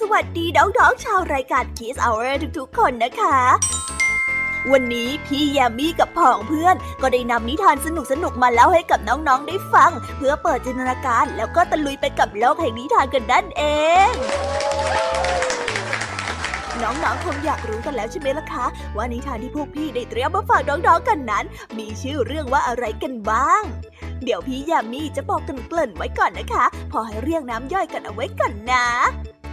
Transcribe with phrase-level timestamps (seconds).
[0.00, 3.38] สวัสดีน้องๆชาวรายการ Kiss Hour ทุกๆ คนนะคะ
[4.72, 7.88] วันนี้พี่แยมมี่กับพ่องเพื่อน ก็ได้นำนิทานส
[8.22, 13.62] นุกๆมาเล่าให้กับน้องๆได้ฟัง เพื่อเปิดจินตนาการแล้วก็ตะลุยไปกับโลกแห่งนิทานกันนั่นเอ
[14.10, 14.12] ง
[16.82, 21.44] น้องๆ คงอยากรู้กันแล้วใช่ไหมล่ะคะ ว่านิทานที่พวกพี่ได้เตรียมมาฝากน้องๆ กันนั้น
[21.78, 23.62] มีชื่อเรื่องว่าอะไรกันบ้าง
[24.24, 28.86] เดี๋ยวพี่ยามีจะบอกกันเกริ่นไว้ก่อนนะคะ พอให้เรียงน้ำย่อยกันเอาไว้ก่อนนะ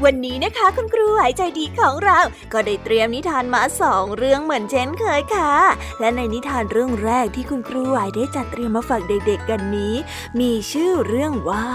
[0.04, 2.20] วันนี้นะคะคุณครูหายใจดีของเรา
[2.54, 5.54] ก็ได้เตรียมนิทานมาสองเรื่องเหมือนเช่นเคยค่ะ
[6.00, 9.96] และในนิทานเรื่องแรกที่คุณครูหายได้จัดเตรียมมาฝากเด็กๆกันนี้
[10.40, 11.68] มีชื่อเรื่องว่า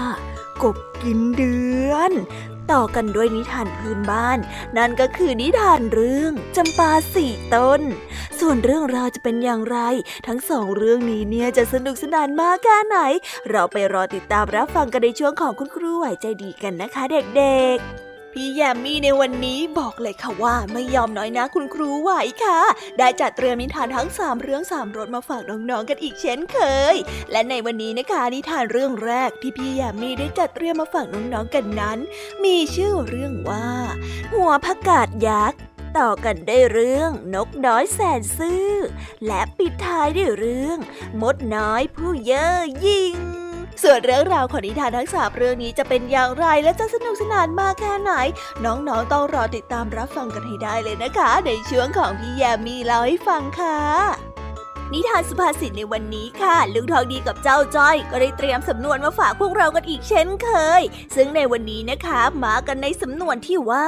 [0.63, 1.57] กบกินเดื
[1.91, 2.11] อน
[2.71, 4.39] ต่อกันด้วยนิทานพื้นบ้าน
[4.77, 7.81] นั่นก็คือนิทานเรื่องจำปาสี่ต้น
[8.39, 9.77] ส่วนเรื่องราวจะเป็นอย่างไร
[10.27, 12.97] ทั้งสองเรื่องนี้เนี่ยจะสนุกสนานมากแค่ไหน
[13.49, 22.11] เราไปรอติดตามรับฟังกันในช่วงของคุณครูหายใจดีกันนะคะเด็กๆ พี่แยมมี่ในวันนี้บอกเลยค่ะว่าไม่ยอมน้อยนะคุณครูไหว
[22.43, 22.59] ค่ะ
[22.97, 26.59] ได้จัดเตรียมนิทานทั้งสามเรื่องสามรสมาฝากน้องๆกันอีกเช่นเค
[26.93, 26.95] ย
[27.31, 31.99] และในวันนี้นะคะนิทานเรื่องแรกที่พี่แยมมี่ได้จัดเตรียมมาฝากน้องๆกันนั้น
[32.43, 33.67] มีชื่อเรื่องว่า
[34.33, 35.59] หัวผักกาดยักษ์
[35.97, 38.71] ต่อกันได้เรื่องนกน้อยแสนซื่อ
[39.25, 40.77] และปิดท้ายด้วยเรื่อง
[41.21, 43.40] มดน้อยผู้เย่อหยิ่ง
[43.83, 48.11] ส่วนเรื่องราวของนิทานทั้งสามเรื่องนี้จะเป็นอย่างไรและจะสนุกสนานมากแค่ไหน
[48.65, 53.79] น้องๆต้องรอติดตามรับฟังกันให้ได้เลยนะคะ ในช่วงของพี่แยมมีเล่าให้ฟังค่ะ
[54.93, 60.81] นิทานสุภาษิตในวันนี้ค่ะ ลุงทองดีกับเจ้าจ้อย ก็ได้เตรียมสำนวนมาฝากพวกเรากันอีกเช่นเคย
[61.15, 63.87] ซึ่งในวันนี้นะคะมากันในสำนวนที่ว่า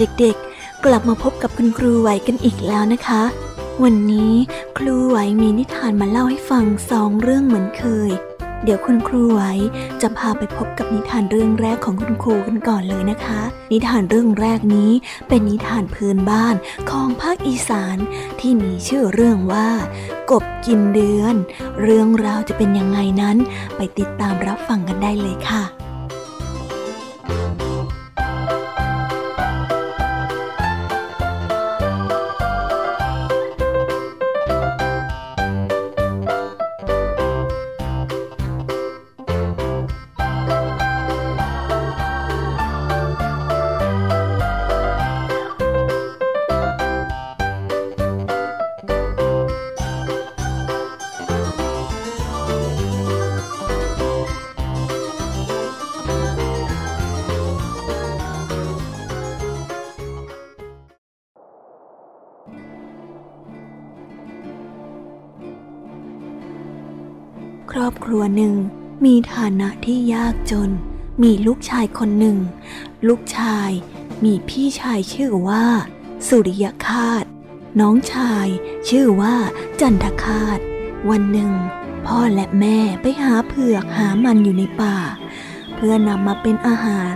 [0.00, 3.22] เด็กๆ กลับมาพบกับคุณครูไหวกันอีกแล้วนะคะ
[3.82, 4.32] วันนี้
[4.78, 8.10] ครูไหวมีนิทานมาเล่าให้ฟังสองเรื่องเหมือนเคย
[8.64, 9.42] เดี๋ยวคุณครูไหว
[10.02, 13.40] จะพาไปพบกับนิทานเรื่องแรกของคุณครูกันก่อนเลยนะคะ
[13.72, 14.90] นิทานเรื่องแรกนี้
[15.28, 16.54] เป็นนิทานพื้นบ้าน
[16.90, 17.96] ของภาคอีสาน
[18.40, 19.68] ที่มีชื่อเรื่องว่า
[20.30, 21.34] กบกินเดือน
[21.82, 23.36] เรื่องราวจะเป็นยังไงนั้น
[23.76, 25.79] ไปติดตามรับฟังกันได้เลยค่ะ
[68.10, 68.54] รอบครัวหนึ่ง
[69.04, 70.70] มีฐานะที่ยากจน
[71.22, 72.38] มีลูกชายคนหนึ่ง
[73.08, 73.70] ลูกชาย
[74.24, 75.64] มีพี่ชายชื่อว่า
[76.28, 77.24] สุริยคาต
[77.80, 78.46] น้องชาย
[78.88, 79.36] ชื่อว่า
[79.80, 80.58] จันทคาต
[81.10, 81.52] วันหนึ่ง
[82.06, 84.98] พ่อและแม่ไปหาเผือกหามันอยู่ในป่า
[85.74, 87.14] เพื่อนำมาเป็นอาหาร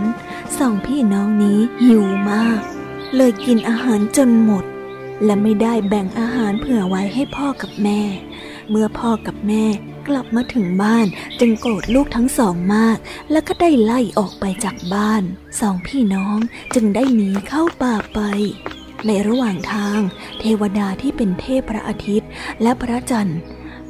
[0.59, 2.61] สองพี่น้องนี้หิวมาก
[3.17, 4.65] เลยกินอาหารจนหมด
[5.25, 8.01] และไม่ได้แบ่งอาหารเผื่อไว้ให้พ่อกับแม่
[8.71, 9.65] เมื่อพ่อกับแม่
[10.09, 11.07] กลับมาถึงบ้าน
[11.41, 12.97] จึงโกรธลูกทั้งสองมาก
[13.31, 15.23] แล้วก็ได้ไล่ออกไปจากบ้าน
[15.61, 16.39] สองพี่น้อง
[16.75, 18.21] จึงได้หนีเข้าป่าไป
[19.07, 20.01] ในระหว่างทาง
[20.41, 22.29] เทวดาที่เป็นเทพพระอาทิตย์
[22.63, 23.41] และพระจันทร์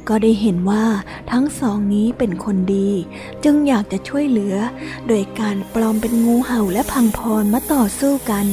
[0.07, 0.85] ก็ได้เห็นว่า
[1.31, 2.89] ทั้งสองนี้เป็นคนดี
[3.43, 4.55] จึงอยากจะช่วยเหลือ
[5.07, 8.45] โดยการปลอมเป็นงูเห่าและพังพรมาต่อสู้กัน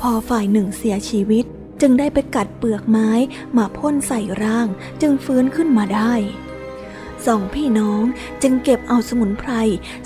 [0.00, 1.44] พอฝ่ายหนึ่งเสียชีวิต
[1.80, 3.10] จึงได้ไปกัดเปลือกไม้
[3.56, 4.66] มาพ่นใส่ร่าง
[5.00, 6.12] จึงฟื้นขึ้นมาได้
[7.26, 8.02] สองพี่น้อง
[8.42, 9.52] จึงเก็บเอาสมุนไพร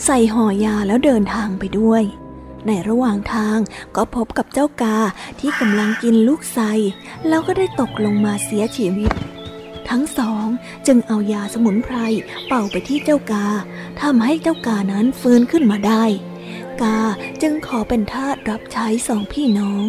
[0.04, 2.02] ใส่ห่อยาแล้วเดินทางไปด้วย
[2.66, 3.58] ในระหว่างทาง
[3.96, 4.96] ก็พบกับเจ้ากา
[5.40, 6.64] ที่กำลังกินลูกไทร
[7.28, 9.12] แล้วก็ได้ตกลงมาเสียชีวิต
[9.88, 10.44] ทั้งสอง
[10.86, 11.96] จึงเอายาสมุนไพร
[12.46, 13.46] เป่าไปที่เจ้ากา
[14.00, 16.04] ทำให้เจ้ากานั้นฟื้นขึ้นมาได้
[16.82, 16.98] กา
[17.42, 19.84] จึงขอเป็นทาสรับใช้สองพี่น้อง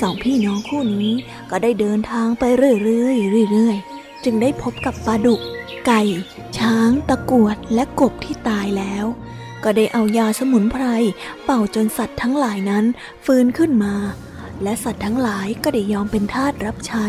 [0.00, 1.12] สองพี่น้องคู่นี้
[1.50, 3.12] ก็ได้เดินทางไปเรื่อ
[3.46, 5.40] ยๆเรื่อยๆ จึงได้พบกับปลาดุก
[5.86, 6.02] ไก่
[6.58, 9.04] ช้าง ตะกวดและกบที่ตายแล้ว
[9.64, 10.84] ก็ได้เอายาสมุนไพร
[11.44, 12.84] เป่าจนสัตว์ทั้งหลายนั้น
[13.24, 13.94] ฟื้นขึ้นมา
[14.62, 17.06] และสัตว์ทั้งหลายก็ได้ยอมเป็นทาสรับใช้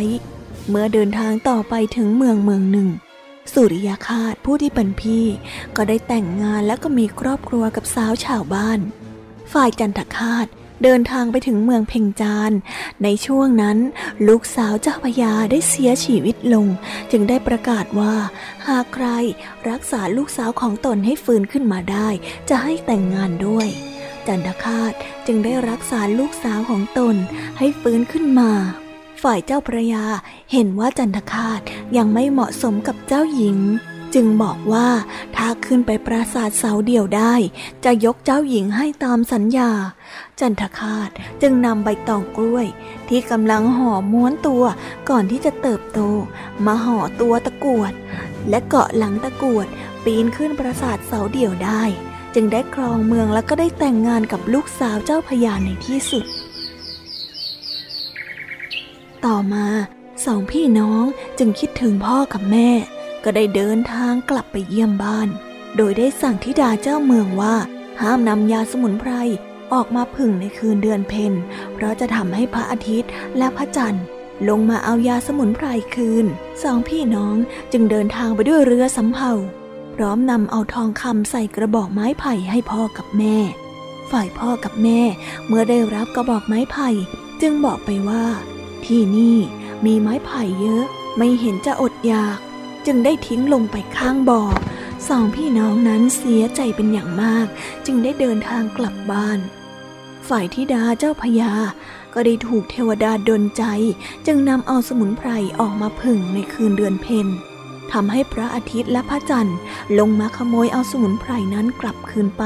[0.69, 2.89] เมื่อเดินทางต่อไปถึงเมืองเมืองหนึ่ง
[3.53, 5.25] สุริยคาตผู้ที่เป็นพี่
[5.75, 8.79] ก็ได้แต่งงานแล้วก็มีครอบครัวกับสาวชาวบ้าน
[9.53, 10.47] ฝ่ายจันทคาต
[10.83, 12.51] เดินทางไปถึงเมืองเพ่งจาน
[13.03, 13.77] ในช่วงนั้น
[14.27, 16.67] ลูกสาวเจ้าพญาได้เสียชีวิตลง
[17.11, 18.15] จึงได้ประกาศว่า
[18.67, 19.07] หากใคร
[19.69, 22.07] รักษาลูกสาวของตนให้ฟื้นขึ้นมาได้
[22.49, 23.67] จะให้แต่งงานด้วย
[24.27, 24.93] จันทคาต
[25.27, 27.15] จึงได้รักษาลูกสาวของตน
[27.57, 28.51] ให้ฟื้นขึ้นมา
[29.23, 30.05] ฝ่ายเจ้าพระยา
[30.51, 31.61] เห็นว่าจันทคาต
[31.97, 33.57] ยังไม่เหมาะสมกับเจ้าหญิง
[34.15, 34.87] จึงบอกว่า
[35.35, 37.33] ถ้าขึ้นไปปราสาทเสาเดี่ยวได้
[37.85, 39.71] จะยกเจ้าหญิงให้ตามสัญญา
[40.39, 41.09] จันทคาต
[41.41, 42.67] จึงนำใบตองกล้วย
[43.09, 44.63] ที่กำลังห่อม้วนตัว
[45.09, 45.99] ก่อนที่จะเติบโต
[46.65, 47.91] มาห่อตัวตะกวด
[48.49, 49.67] และเกาะหลังตะกวด
[50.03, 51.83] ปีนขึ้นปราสาทเสาเดี่ยวได้
[52.35, 56.25] จึงได้ครองเมืองแล้วก็ได้แต่งงานกับลูกสาวเจ้าพญาในที่สุด
[59.25, 59.67] ต่อมา
[60.25, 61.05] สองพี่น้อง
[61.39, 62.69] จึงคิดถึงพ่อกับแม่
[63.23, 65.29] ก็ได้เดินทางกลับไปเยี่ยมบ้าน
[65.77, 67.55] โดยได้สั่งธิดาเจ้าเมืองว่า
[68.01, 69.11] ห้ามนำยาสมุนไพร
[69.73, 71.33] ออกมาพึ่งในคืนเดือนเพ็ญ
[71.73, 74.05] เพราะจะทำให้พระอาทิตย์และพระจันทร์
[74.49, 76.25] ลงมาเอายาสมุนไพรคืน
[76.63, 77.35] สองพี่น้อง
[77.71, 79.31] จึงเดินทางไปด้วยเรือสำเภา
[79.95, 83.37] พร้อมนำเอาทองคำใส่กระบอกไม้ไผ่ให้พ่อกับแม่
[84.11, 84.99] ฝ่ายพ่อกับแม่
[85.47, 86.89] เมื่อได้รับกระบอกไม้ไผ่
[87.41, 88.25] จึงบอกไปว่า
[88.85, 89.37] ที่นี่
[89.85, 90.83] มีไม้ไผ่เยอะ
[91.17, 92.37] ไม่เห็นจะอดอยาก
[92.85, 94.41] จึงได้ทิ้งลงไปข้างบ่อ
[95.07, 97.47] สองพี่น้องนั้นเสียใจเป็นอย่างมาก
[97.85, 99.39] จึงได้เดินทางกลับบ้าน
[100.27, 101.53] ฝ่ายธิดาเจ้าพญา
[102.13, 103.63] ก็ได้ถูกเทวดาดนใจ
[104.25, 107.27] จึงนำเอาสมุนไพรออกมาผึ่งในคืนเดือนเพ็ญ
[107.91, 109.57] ทำให้พระอาทิตย์และพระจันทร์
[109.99, 112.45] ลงมาขโมยเอาสมุนไพรนั้นกลับคืนไป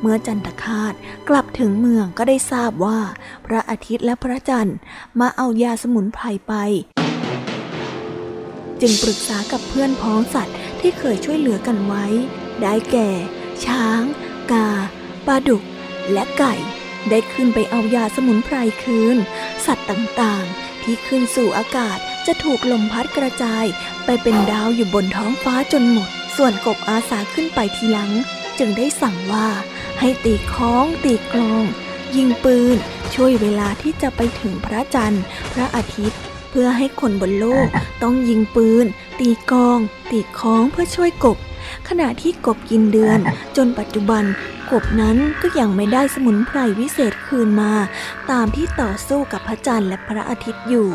[0.00, 0.94] เมื่อจันทคาต
[1.28, 2.98] กลับถึงเมืองก็ได้ทราบว่า
[3.46, 4.76] พระอาทิตย์และพระจันทร์
[5.20, 6.54] มาเอายาสมุนไพรไป
[8.80, 12.06] จึงปรึกษากับเพื่อนพ้องสัตว์ที่เคยช่วยเหลือกันไว้
[12.62, 13.10] ได้แก่
[13.66, 14.02] ช้าง
[14.52, 14.68] กา
[15.26, 15.62] ปลาดุก
[16.12, 16.54] และไก่
[17.10, 19.16] ได้ขึ้นไปเอายาสมุนไพรคืน
[19.66, 23.64] สัตว์ต่างๆ ที่ขึ้นสู่อากาศจะถูกลมพัดกระจาย
[24.04, 28.12] ไปเป็นดาวอยู่บนท้องฟ้าจนหมด ส่วนกบอาสาขึ้นไปทีหลัง
[28.58, 29.48] จึงได้สั่งว่า
[30.00, 31.64] ให้ตีค้องตีกลอง
[32.16, 32.76] ยิงปืน
[33.14, 37.66] ช่วยเวลาที่จะไปถึงพระจันทร์ พระอาทิตย์ เพื่อให้คนบนโลก
[38.02, 38.86] ต้องยิงปืน
[39.20, 39.78] ตีกอง
[40.10, 41.38] ตีค้องเพื่อช่วยกบ
[41.88, 43.18] ขณะที่กบกินเดือน
[43.56, 44.24] จนปัจจุบัน
[44.72, 47.72] กบนั้นก็ยังไม่ได้สมุนไพรวิเศษคืนมา
[48.30, 50.88] ตามที่ต่อสู้กับพระจันทร์และพระอาทิตย์อยู่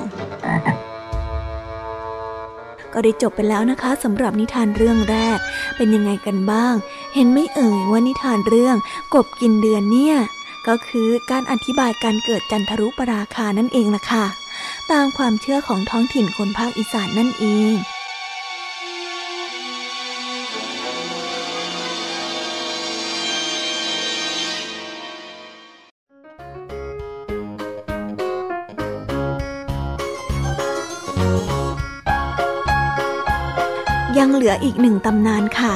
[2.93, 5.37] ก็ได้จบไปแล้วนะคะสำหรับนิทานเรื่องแรก
[5.75, 6.75] เป็นยังไงกันบ้าง
[7.15, 8.75] เห็นไม่เอ่ยว่านิทานเรื่อง
[9.13, 10.17] กบกินเดือนเนี่ย
[10.67, 14.25] ก็คือการอธิบายการเกิดจันทรุปราคานั่นเองล่ะค่ะ
[14.91, 17.75] ตามความเชื่อของท้องถิ่นคนภาคอีสานนั่นเอง
[34.17, 35.73] ยังเหลืออีกหนึ่งตำนานค่ะ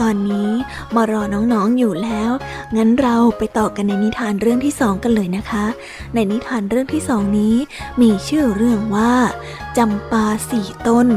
[0.00, 0.50] ตอนนี้
[0.94, 2.30] มารอน้องๆอยู่แล้ว
[2.76, 5.66] งั้นเราไปต่อกันในนิทานเรื่องที่สองกันเลยนะคะ
[6.14, 7.56] ในนิทานเรื่องที่สองนี้
[8.00, 9.14] มีชื่อเรื่องว่า
[9.76, 11.08] จำปาสี่ต้น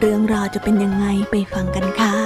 [0.00, 2.17] เรื่องราวจะเป็นยังไงไปฟังกันค่ะ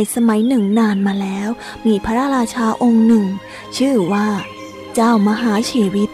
[0.00, 1.48] ในสมัยหนึ่งนานมาแล้ว
[1.86, 3.26] มีพระราชาองค์หนึ่ง
[3.76, 4.28] ชื่อว่า
[4.94, 6.08] เจ้ามหาชีวิต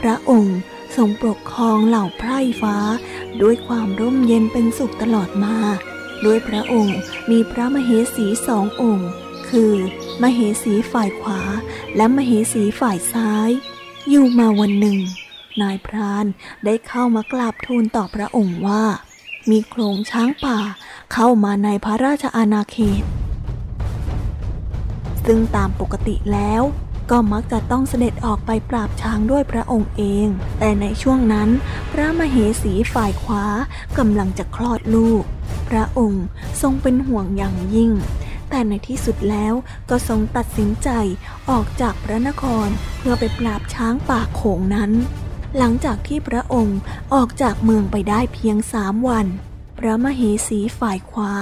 [0.00, 0.58] พระองค์
[0.96, 2.76] ทรงปกครองเหล่าไพร่ฟ้า
[3.42, 5.56] ด้วยความร่มเย็นเป็นสุขตลอดมา
[6.24, 6.98] ด้วยพระองค์
[7.30, 9.08] มีพระมเหสีสององค์
[9.48, 9.74] คือ
[10.22, 11.40] มเหสีฝ่ายขวา
[11.96, 13.50] และมเหสีฝ่ายซ้าย
[14.08, 14.98] อยู่มาวันหนึ่ง
[15.62, 16.26] นายพราน
[16.64, 18.84] ได้เข้ามากราบทูลต่อพระองค์ว่า
[19.50, 20.58] มีโครงช้างป่า
[21.18, 23.04] เข้ามาในพระราชอาณาเขต
[25.26, 26.62] ซึ่งตามปกติแล้ว
[27.10, 30.26] ก็มักจะต้องเสด็จออกไปปราบช้างด้วยพระองค์เอง
[30.58, 31.48] แต่ในช่วงนั้น
[31.92, 33.44] พระมเหสีฝ่ายขวา
[33.98, 35.22] กำลังจะคลอดลูก
[35.68, 36.24] พระองค์
[36.62, 37.90] ทรงเป็นห่วงอย่างยิ่ง
[38.50, 39.54] แต่ในที่สุดแล้ว
[39.90, 40.88] ก็ทรงตัดสินใจ
[41.50, 42.68] ออกจากพระนคร
[42.98, 44.90] เพื่อไปปราบช้างป่าโขงนั้น
[45.58, 46.78] หลังจากที่พระองค์
[47.14, 49.28] ออกจากเมืองไปได้เพียงสามวัน
[49.78, 51.32] พระมเหสีฝ่ายขวา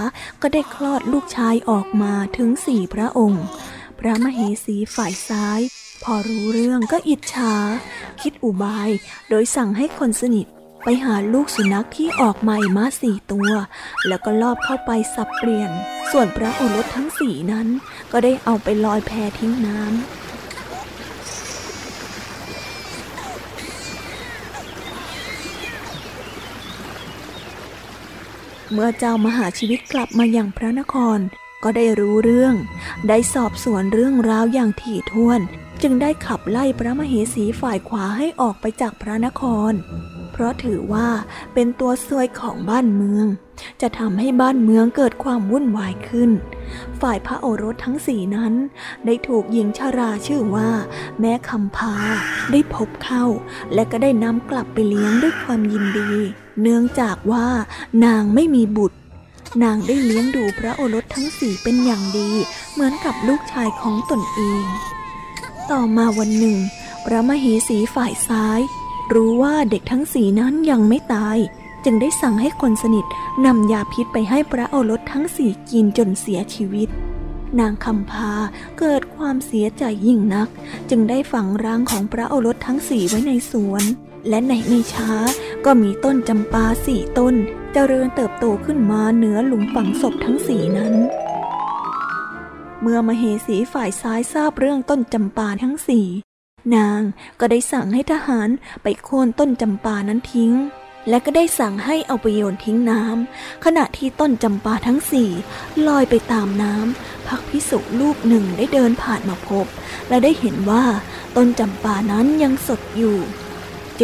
[0.43, 3.45] ก็ได้คลอดลูกชายออกมาถึงสี่พระองค์
[3.99, 5.61] พระมเหสีฝ่ายซ้าย
[6.03, 7.55] พอรู้เรื่องก็อิจฉา
[8.21, 8.91] คิดอุบาย
[9.29, 10.47] โดยสั่งให้คนสนิท
[10.85, 13.51] ไปหาลูกสุนัขที่ออกใหม่มาสี่ตัว
[14.09, 15.71] แล้วก็ลอบเข้าไปสับเปลี่ยน
[16.11, 17.67] ส่วนพระโอรสทั้งสี่นั้น
[18.13, 20.22] ก็ได้เอาไปลอยแพทิ้งน้ำ
[28.73, 31.19] เมื่อเจ้ามหาชีวิตกลับมาอย่างพระนคร
[31.65, 32.55] ก็ได้รู้เรื่อง
[33.09, 35.41] ได้สอบสวนเรื่องราวอย่างถี่ถ้วน
[35.83, 39.73] จึงได้ขับไล่พระมเหสีฝ่ายขวาให้ออกไปจากพระนคร
[40.33, 41.09] เพราะถือว่า
[41.55, 43.27] เป็นตัวซวยของบ้านเมือง
[43.81, 46.31] จะทำให้บ้านเมืองเกิดความวุ่นวายขึ้น
[47.01, 48.55] ฝ่ายพระโอรสทั้งสี่นั้น
[49.07, 50.71] ได้ถูกหญิงชาราชื่อว่า
[51.21, 51.95] แม่คำพา
[52.53, 53.25] ได้พบเข้า
[53.75, 56.13] และก็ได้นำกลับไปเลี้ยงด้วยความยินดี
[56.61, 57.47] เนื่องจากว่า
[58.05, 58.99] นางไม่มีบุตร
[59.63, 62.31] นางได้เลี้ยงดูพระโอรสทั้งสี่เป็นอย่างดี
[62.73, 64.65] เหมือนกับลูกชายของตนเอง
[65.71, 66.59] ต่อมาวันหนึ่ง
[67.05, 68.61] พระมเหสีฝ่ายซ้าย
[69.15, 71.39] รู้ว่าเด็กทั้งสี่นั้นยังไม่ตาย
[71.85, 73.05] จึงได้สั่งให้คนสนิท
[73.47, 76.89] นำยาพิษไปให้พระโอรสทั้งสี่กินจนเสียชีวิต
[77.61, 78.33] นางคำพา
[78.79, 80.49] เกิดความเสียใจยิ่งนัก
[80.91, 83.85] จึงได้ฝังร่างของพระโอรสทั้งสี่ไว้ในสวน
[84.29, 85.11] และในไม่ช้า
[85.65, 87.35] ก็มีต้นจำปาสี่ต้น
[87.73, 90.95] เจริญเติบโตขึ้นมาเหนือหลุมฝังศพทั้งสี่นั้น
[92.81, 96.07] เมื่อมเหสีฝ่ายซ้ายทราบเรื่องต้นจำปาทั้งสี่
[96.77, 97.01] นาง
[97.41, 98.49] ก็ได้สั่งให้ทหาร
[98.83, 100.53] ไปโค่นต้นจำปานั้นทิ้ง
[101.09, 105.31] และก็ได้สั่งให้เอาไปโยนทิ้งน้ำขณะที่ต้นจำปาทั้งสี่
[105.87, 109.67] ลอยไปตามน้ำพักพิสุลูกหนึ่งได้เดินผ่านมาพบ
[110.09, 110.85] และได้เห็นว่า
[111.37, 113.19] ต้นจำปานั้นยังสดอยู่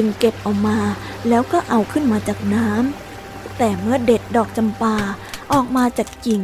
[0.01, 0.79] จึงเก็บเอามา
[1.29, 4.97] แล้วก็เอาขึ้นมาจากน้ำแต่เมื่อเด็ดดอกจำปา
[5.53, 6.43] ออกมาจากกิ่ง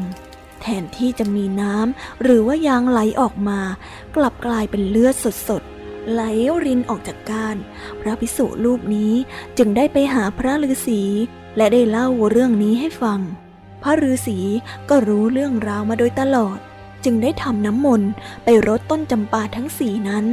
[0.60, 3.60] แทนที่จะมีน้ำหรือว่ายางไหลออกมา
[4.16, 5.14] กลับกลายเป็นเลือด
[5.48, 6.20] สดๆไหล
[6.64, 7.56] รินออกจากก้าน
[8.00, 9.12] พระพิสุรูปนี้
[9.58, 11.02] จึงได้ไปหาพระฤาษี
[11.56, 13.20] และได้เล่าเรื่องนี้ให้ฟัง
[13.82, 14.38] พระฤาษี
[14.88, 16.58] ก็รู้เรื่องราวมาโดยตลอด
[17.04, 18.10] จึงได้ทำน้ำมนต์
[18.44, 20.26] ไปรดต้นจำปาทั้งสีนั้น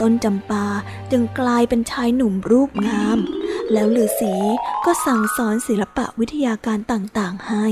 [0.00, 0.64] ต้นจำปา
[1.10, 3.18] จึงกลายเป็นชายหนุ่มรูปงาม
[3.72, 4.34] แล้วฤาษี
[4.84, 7.66] ก็สั่งสอนศิลปะวิทยาการต่างๆให้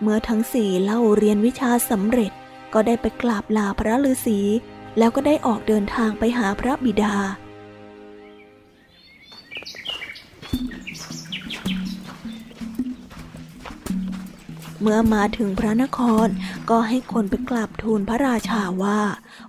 [0.00, 2.32] เมื่อทั้งสี่เล่าเรียนวิชาสำเร็จ
[2.74, 4.40] ก็ได้ไปกราบลาพระฤาษี
[4.98, 7.14] แล้วก็ได้ออกเดินทางไปหาพระบิดา
[14.82, 16.28] เมื่อมาถึงพระนคร
[16.70, 19.00] ก็ให้คนไปกราบทูลพระราชาว่า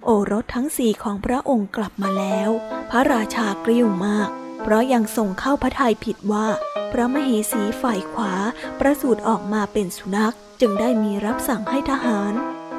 [0.03, 2.49] โอรสทั้งสี่ของพระองค์กลับมาแล้ว
[2.91, 4.29] พระราชากริ้วมาก
[4.63, 6.47] เพราะยังส่งเข้าพระทัยผิดว่า
[6.91, 8.33] พระมเหสีฝ่ายขวา
[8.79, 12.33] ประสูติออกมาเป็นสุนัข จึงได้มีรับสั่งให้ทหาร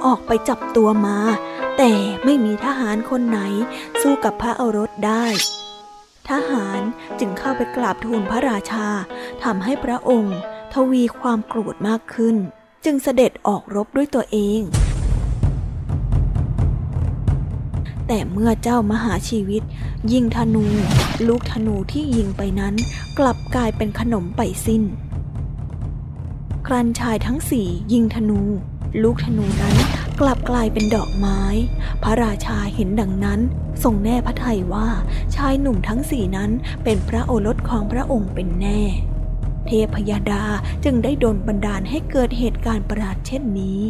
[0.04, 1.18] ออกไปจับตัวมา
[1.78, 1.92] แต่
[2.24, 3.40] ไม่มีทหารคนไหน
[4.00, 5.24] สู้กับพระโอรสได้
[6.30, 6.80] ทหาร
[7.20, 8.88] จึงเข้าไปกราบทูลพระราชา
[9.44, 10.38] ทำให้พระองค์
[10.90, 12.36] วีความโกรธมากขึ้น
[12.84, 14.60] จึงเสด็จออกรบด้วยตัวเอง
[18.06, 19.62] แต่เมื่อเจ้ามหาชีวิต
[20.12, 20.64] ยิงธนู
[21.26, 22.74] ลูกธนูที่ยิงไปนั้น
[23.18, 24.82] กลับกลายเป็นขนมไปสิ้น
[26.66, 28.40] ครันชายทั้งสี่ยิงธนู
[29.02, 29.76] ลูกธนูนั้น
[30.20, 31.42] กลับกลายเป็นดอกไม้
[32.02, 33.40] พระราชาเห็นดังนั้น
[33.82, 34.88] ทรงแน่พระทัยว่า
[35.36, 36.50] ชายหนุ่มทั้งสี่นั้น
[36.84, 38.80] เป็นพระโอรสของพระองค์เป็นแน่
[39.68, 40.44] เทพยดา
[40.84, 43.80] จึงได้ดลบันดาลให้เกิดเหตุการณ์ประหลาดเช่นนี้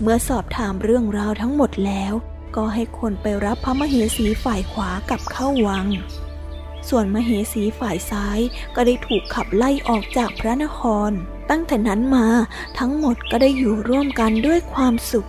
[0.00, 2.12] เมื่อสอบถามเรื่องราวทั้งหมดแล้ว
[2.56, 5.86] ก็ให้คนไปรับพระมเหสีฝ่ายขวากับเข้าวัง
[6.88, 8.40] ส่วนมเหสีฝ่ายซ้าย
[8.74, 11.10] ก็ได้ถูกขับไล่ออกจากพระนคร
[11.50, 12.26] ตั้งแต่นั้นมา
[12.78, 15.28] ทั้งหมดก็ได้อยู่ร่วมกันด้วยความสุข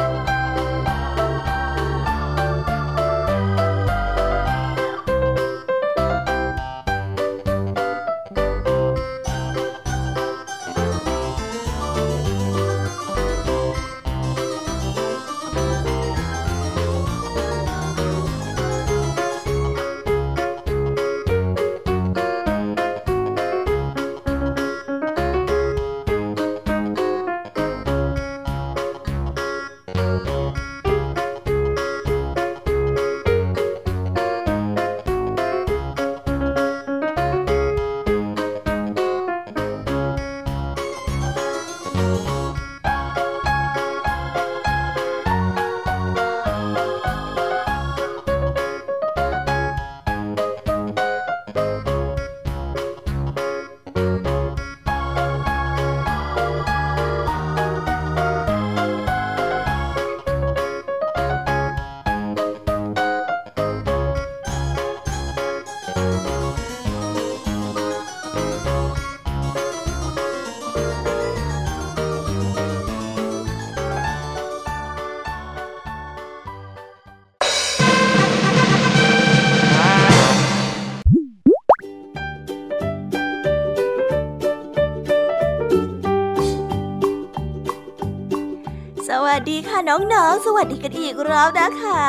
[89.49, 92.01] ดีค่ะน้องๆ สวัสดีกันอีกรอบนะคะ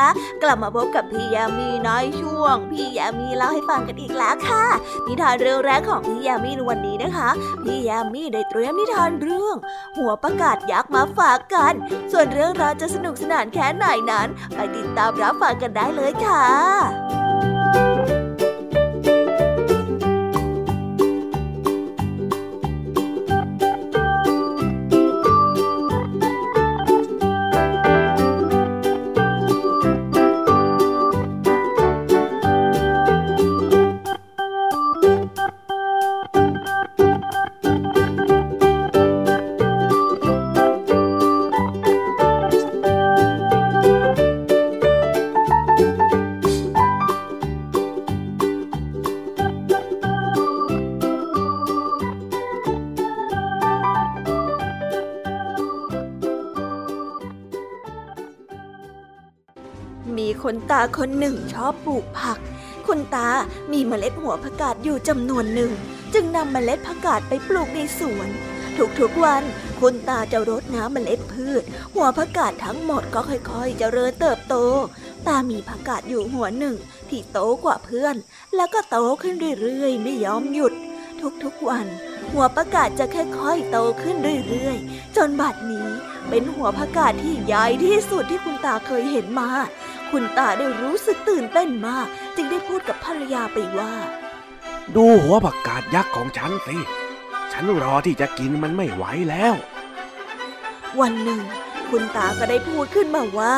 [0.43, 4.65] กลับมาพบกับพี่ยามีน้อยช่วง พี่ยามีเล่าให้ฟังกันอีกแล้วค่ะ
[5.07, 7.29] นิทานเรื่องแรกของพี่ยามีในวันนี้นะคะ
[7.63, 9.57] พี่ยามีได้เตรียมนิทานเรื่อง
[9.97, 11.75] หัวประกาศยักษ์มาฝากกัน
[12.13, 17.22] ส่วนเรื่องราวจะสนุกสนานแค่ไหนนั้น ไปติดตามรับฟังกันได้เลยค่ะ
[60.73, 62.39] ตาคนหนึ่งชอบปลูกผัก
[62.87, 63.29] คุณตา
[63.73, 65.73] มีเมล็ดหัวผักกาดอยู่จำนวนหนึ่ง
[66.15, 68.29] จึงนำเมล็ดผักกาดไปปลูกในสวน
[69.01, 69.43] ทุกๆวัน
[69.81, 71.63] คุณตาจะรดน้ำเมล็ดพืช
[71.95, 74.55] หัวผักกาดทั้งหมดก็ค่อยๆเจริญเติบโต
[75.27, 76.77] ตามีผักกาดอยู่หัวหนึ่ง
[77.09, 78.17] ที่โตกว่าเพื่อน
[78.57, 80.75] แล้วก็โตขึ้นเรื่อยๆ ไม่ยอมหยุด
[81.45, 81.87] ทุกๆวัน
[82.33, 84.17] หัวผักกาดจะค่อยๆโตขึ้น
[84.49, 85.89] เรื่อยๆ จนบัดนี้
[86.29, 89.49] เป็นหัวผักกาดที่ใหญ่ที่สุดที่คุณตาเคยเห็นมา
[90.13, 93.93] คุณตาได้รู้สึกตื่นเต้นมาก จึงได้พูดกับภรรยาไปว่า
[94.97, 96.77] ดูหัวผักกาดยักษ์ของฉันสิ
[97.53, 99.55] ฉันรอที่จะกินมันไม่ไหวแล้ว
[101.01, 101.41] วันหนึ่ง
[101.91, 103.57] คุณตาก็ได้พูดขึ้นมาว่า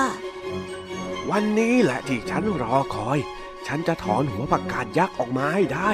[1.31, 3.19] วันนี้แหละที่ฉันรอคอย
[3.67, 5.91] ฉันจะถอนหัวผักกาดยักษ์ออกมาให้ได้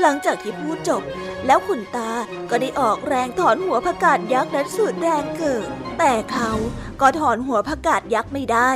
[0.00, 1.02] หลังจากที่พูดจบ
[1.46, 2.10] แล้วคุณตา
[2.50, 6.50] ก็ได้ออกแรงถอนหัวผักกาดยักษ์นั้นสุดแรงเกิดแต่เขา
[7.00, 8.70] ก็ถอนหัวผักกาดยักษ์ไม่ได้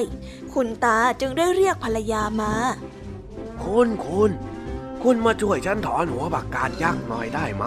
[0.54, 2.52] คุณตาจึงได้เรียกภรรยามา
[3.64, 4.30] คุณคุณ
[5.02, 7.64] คุณมาช่วยฉันถอนหัวบักกาดยักษ์หน่อยได้ไหม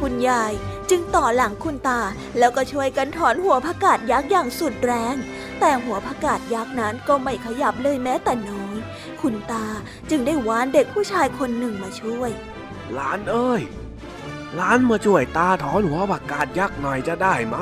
[0.00, 0.52] คุณยาย
[0.90, 2.00] จึงต่อหลังคุณตา
[2.38, 5.16] แล้วก็ช่วยกันถอนหัวผักกาดยักษ์อย่างสุดแรง
[5.60, 8.76] แต่หัวผักกาดยักษ์นั้นก็ไม่ขยับเลยแม้แต่น้อย
[9.22, 9.66] คุณตา
[10.10, 12.30] จึงได้วานเด็กผู้ชายคนหนึ่งมาช่วย
[12.94, 13.60] หลานเอ้ย
[14.54, 17.56] หลานมาช่วยตาถอนหัวผักกาดยักษ์หน่อยจะได้ไหม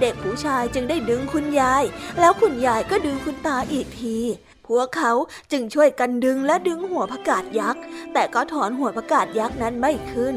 [0.00, 1.84] เด็กผู้ชายจึงได้ดึงคุณยาย
[2.20, 4.18] แล้วคุณยายก็ดึงคุณตาอีกที
[4.66, 5.12] พวกเขา
[5.52, 10.34] จึงช่วยกันดึงและดึงหัวผักกาดยักษ์ แต่ก็ถอนหัวผักกาดยักษ์นั้นไม่ขึ้น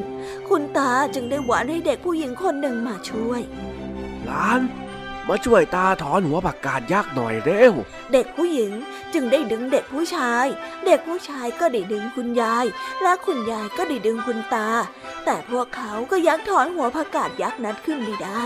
[0.50, 3.42] คุณตาจึงได้หวานให้เด็กผู้หญิงคนหนึ่งมาช่วย
[4.26, 4.60] หลาน
[5.30, 7.74] มาช่วยตาถอนหัวผักกาดยักษ์หน่อยเร็ว
[8.14, 8.72] เด็กผู้หญิง
[9.14, 10.46] จึงได้ดึงเด็กผู้ชาย
[10.86, 12.66] เด็กผู้ชายก็ได้ดึงคุณยาย
[13.04, 14.70] และคุณยายก็ได้ดึงคุณตา
[15.26, 18.44] แต่พวกเขาก็ยังถอนหัวผักกาดยักษ์นั้นขึ้นไม่ได้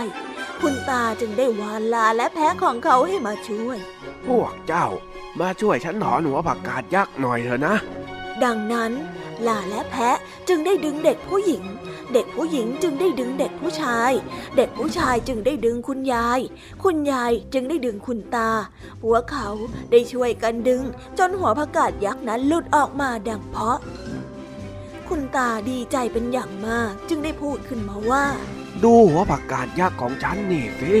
[0.60, 3.78] คุณตาจึงได้วานลาและแพ้ของเขาให้มาช่วย
[4.26, 4.86] พวกเจ้า
[5.40, 7.76] มาช่วยฉันถอนหัวผักกาดยักษ์หน่อยเถอะนะ
[8.44, 8.92] ดังนั้น
[9.46, 11.62] ลาและแพะจึงได้ดึงเด็กผู้หญิง
[12.12, 14.12] เด็กผู้หญิงจึงได้ดึงเด็กผู้ชาย
[14.56, 16.40] เด็กผู้ชายจึงได้ดึงคุณยาย
[16.82, 18.50] คุณยายจึงได้ดึงคุณตา
[19.02, 19.48] พวกเขา
[19.90, 20.82] ได้ช่วยกันดึง
[21.18, 23.78] จนหัวผักกาดยักษ์นั้นหลุดออกมาดังเพาะ
[25.08, 28.24] คุณตาดีใจเป็นอย่างมาก จึงได้พูดขึ้นมาว่า
[28.84, 30.94] ดูหัวผักกาดยักษ์ของฉันนี่สิ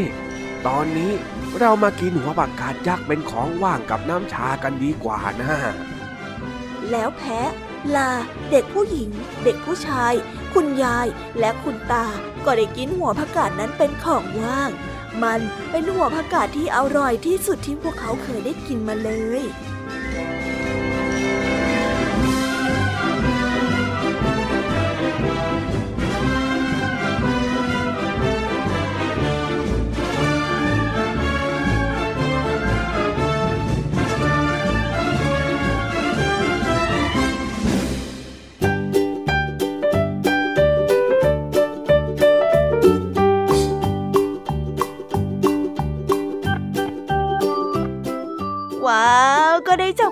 [0.66, 1.12] ตอนนี้
[1.58, 5.54] เรามากินหัวผักกาดยักษ์เป็นของว่างกับน้ำชากันดีกว่านะ
[6.90, 7.50] แล้วแพะ
[7.96, 8.10] ลา
[8.50, 9.10] เด็กผู้หญิง
[9.44, 10.12] เด็กผู้ชาย
[10.54, 11.06] คุณยาย
[11.38, 12.06] และคุณตา
[12.44, 14.70] ก็ได้กินหัวผักกาดนั้นเป็นของว่าง
[15.22, 19.10] มันเป็นหัวผักกาดที่อร่อยที่สุดที่พวกเขาเคยได้กินมาเล
[19.40, 19.42] ย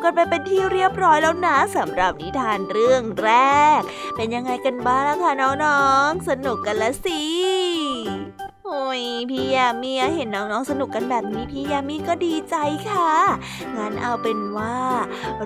[0.06, 3.30] กันไปเป็นที่เรียบร้อยแล้วนะสำหรับนิทานเรื่องแร
[3.78, 3.80] ก
[4.16, 5.32] เป็นยังไงกันบ้างล่ะคะ
[5.64, 7.22] น้องๆ สนุกกันละสิ
[8.64, 12.56] โอ้ยพี่ยามีเห็นน้องๆสนุกกันแบบนี้พี่ยามีก็ดีใจ
[12.90, 13.12] ค่ะ
[13.76, 14.78] งั้นเอาเป็นว่า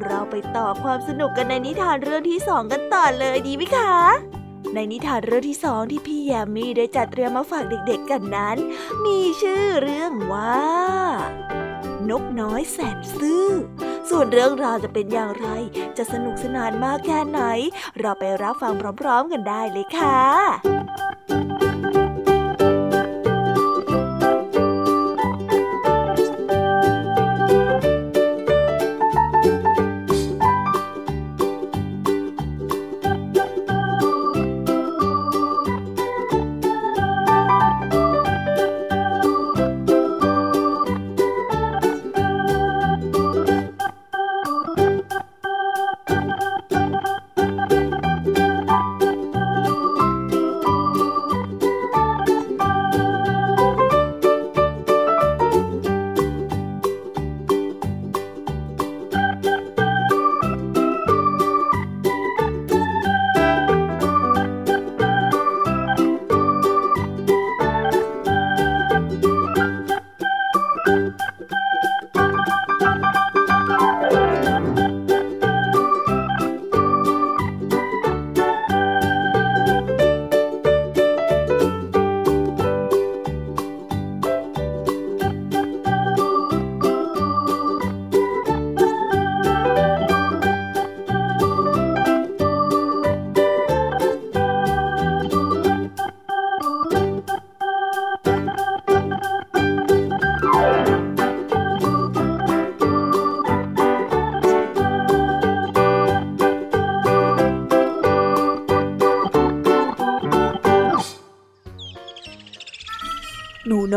[0.03, 3.95] เราไปต่อความสนุกกันในนิทานเรื่องที่สองกันต่อเลยดีไหมคะ
[4.75, 8.57] ในนิทานเรื่องที่สองที่พี่ยามีได้จัดเตรียมมาฝากเด็กๆกันนั้น
[9.05, 10.61] มีชื่อเรื่องว่า
[12.09, 13.49] นกน้อยแสนซื่อ
[14.11, 15.47] ส่วนเรื่องราวจะเป็นอย่างไร
[15.97, 17.41] จะสนุกสนานมากแค่ไหน
[17.99, 20.21] เราไปรับฟังพร้อมๆกันได้เลยค่ะ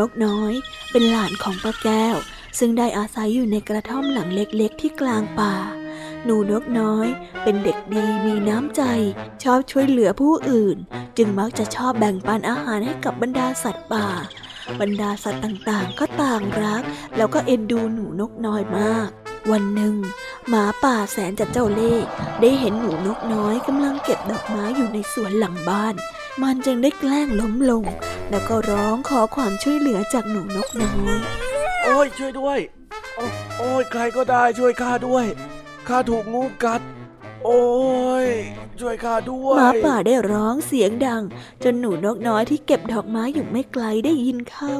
[0.08, 0.52] กน้อย
[0.90, 2.16] เป็นหลานของป้าแก้ว
[2.58, 5.54] ซึ่งได้อาศัยอยู่ในกระท่อมหลังเล็กๆ ที่กลางป่า
[6.24, 7.06] หนูนกน้อย
[7.42, 8.82] เป็นเด็กดีมีน้ำใจ
[9.42, 10.76] ชอบช่วยเหลือผู้อื่น
[11.16, 14.08] จึงมักจะชอบแบ่งปันอาหารให้กับบรรดาสัตว์ป่า
[14.80, 16.82] บรรดาสัตว์ต่างๆ ก็ต่างรัก
[17.16, 19.08] แล้วก็เอ็นดูหนูนกน้อยมาก
[19.50, 19.94] วันหนึ่ง
[20.48, 22.06] หมาป่าแสนจัดเจ้าเล่ห์
[22.40, 25.94] ได้เห็นหนูนกน้อยกำลังเก็บดอกไม้อยู่ในสวนหลังบ้าน
[26.42, 27.84] มันจึงได้แกล้งล้มลง
[28.30, 31.18] แล้วก็ร้องขอความช่วยเหลือจากหนูนกน้อย
[31.82, 32.58] โอ้ยช่วยด้วย
[33.58, 35.26] โอ้ยใครก็ได้ช่วยข้าด้วย
[35.88, 36.80] ข้าถูกงูกัด
[37.44, 37.62] โอ้
[38.26, 38.28] ย
[38.80, 41.22] ช่วยข้าด้วยหมาป่าได้ร้องเสียงดัง
[41.64, 44.76] จนหนูนกน้อยที่เก็บดอกไม้อยู่ไม่ไกลได้ยินเข้า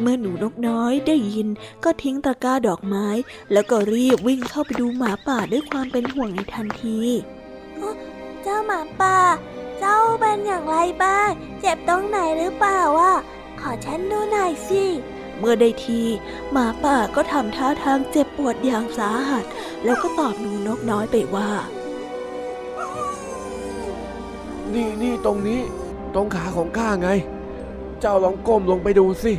[0.00, 1.48] เมื่อหนูนกน้อยได้ยิน
[1.84, 3.06] ก็ทิ้งตะกร้าดอกไม้
[3.52, 6.98] แล้วก็รีบวิ่งเข้าไปดูหมาป่าด้วยความเป็นห่วงในทันที
[8.42, 9.16] เจ้าหมาป่า
[9.80, 11.28] เจ้าเป็นอย่างไรบ้าง
[11.60, 13.12] เจ็บตรงไหนหรือเปล่าวะ
[13.60, 14.84] ขอฉันดูหน่อยสิ
[15.38, 16.00] เมื่อได้ที
[16.52, 19.44] หมาป่าก็ทำท่าทางเจ็บปวดอย่างสาหัส
[19.84, 21.50] แล้วก็ตอบหนูนกน้อยไปว่า
[24.74, 25.60] นี่นี่ตรงนี้
[26.14, 27.08] ตรงขาของข้าไง
[28.00, 29.32] เจ้าลองก้มลงไปดูสิ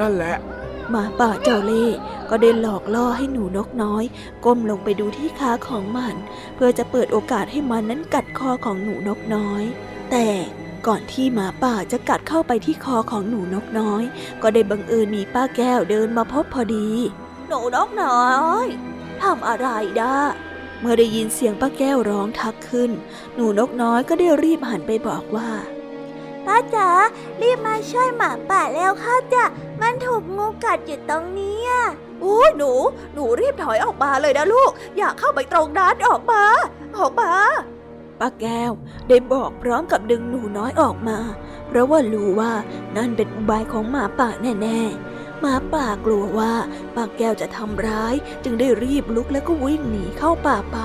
[0.00, 0.34] นั่นแหละ
[0.90, 1.86] หมาป่าเจ้าเล่
[2.30, 4.04] ก็ได้หลอกล่อให้หนูนกน้อย
[4.44, 6.14] ก้มลงไปดูที่ขาของมัน
[6.54, 9.62] เพื่อจะเปิดโอกาสให้มันนั้นกัดคอของหนูนกน้อย
[10.10, 10.28] แต่
[10.86, 14.02] ก่อนที่หมาป่าจะกัดเข้าไปที่คอของหนูนกน้อย
[14.42, 16.88] ก็ได้บังเอิญมีป้าแก้วเดินมาพบพอดี
[17.48, 18.26] หนูนกน้อ
[18.64, 18.66] ย
[19.22, 19.66] ทำอะไร
[20.00, 20.16] ด้า
[20.80, 22.90] เมื่อได้ยินเสียงป้าแก้วร้องทักขึ้น
[23.34, 25.50] หนูนกน้อยก็ได้รีบหันไปบอกว่า
[26.46, 26.88] ป้าจ๋า
[27.40, 29.44] รีบมาช่วยหมาป่าแล้วค่ะจ้ะ
[29.82, 31.58] มันถูกงูกัดอยู่ตรงนี้
[32.20, 32.72] โอ้ยหนู
[33.14, 36.42] หนูรีบถอยออกมาเลยนะลูก อย่าเข้าไปตรงนั้นออกมา
[36.98, 37.32] ออกมา
[38.20, 38.72] ป้าแก้ว
[39.08, 41.18] ได้บอกพร้อมกับดึงหนูน้อยออกมา
[41.68, 42.52] เพราะว่ารู้ว่า
[42.96, 46.52] นั่นเป็นอุบายของหมาป่าแน่ๆหมาป่ากลัวว่า
[46.94, 50.78] ป้าแก้วจะทำร้าย จึงได้รีบลุกแล้วก็วิ่งหนีเข้าป่าไป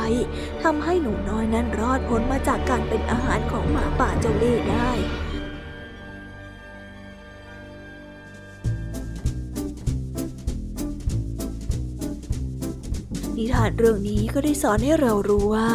[0.63, 4.91] ทำให้หนูน้อยนั้นรอดพ้นมาจากการเป็นอาหารของหมาป่าเจ้าเล่ห์ได้
[13.41, 15.69] นิทานเรื่องนี้ก็ได้สอนให้เรารู้ว่า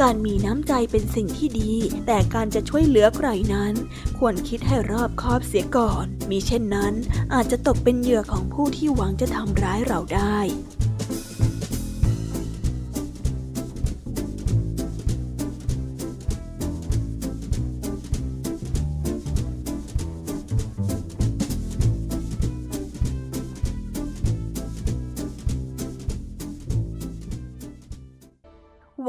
[0.00, 1.72] การมีน้ำใจเป็นสิ่งที่ดี
[2.06, 3.74] แต่การจะช่วยเหลือใครนั้น
[4.18, 6.92] ควรคิดให้รอบคอบเสียก่อนมีเช่นนั้น
[7.34, 10.38] อาจจะตกเป็นเหยื่อของผู้ที่หวังจะทำร้ายเราได้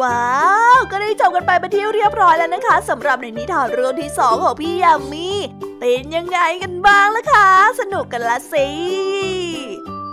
[0.01, 0.29] ว้า
[0.77, 5.29] ว ก็ได้จบกันไปเป็นที่เรียบร้อยแล้วนะคะสำหรับในนิทานเรื่องที่สองของพี่ยามี
[5.79, 7.47] เป็นยังไงกันบ้างล่ะคะ
[7.79, 8.67] สนุกกันละสิ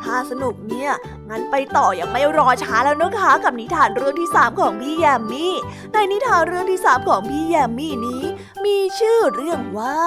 [0.02, 0.92] ถ้าสนุกเนี่ย
[1.28, 5.46] งั้นไปต่ออยังไม่รอช้าแล้วนะคะ กับนิทานเรื่องที่สามของพี่ยามี
[5.92, 8.24] ในนิทานเรื่องที่สามของพี่ยามีนี้
[8.64, 9.98] มีชื่อเรื่องว่า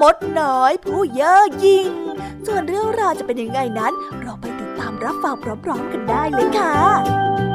[0.00, 1.90] มดน้อยผู้เย่อหยิ่ง
[2.46, 5.34] ส่วนเรื่องราวจะเป็นยังไงนั้น เราไปติดตามรับฟัง
[5.64, 7.53] พร้อมๆกันได้เลยค่ะ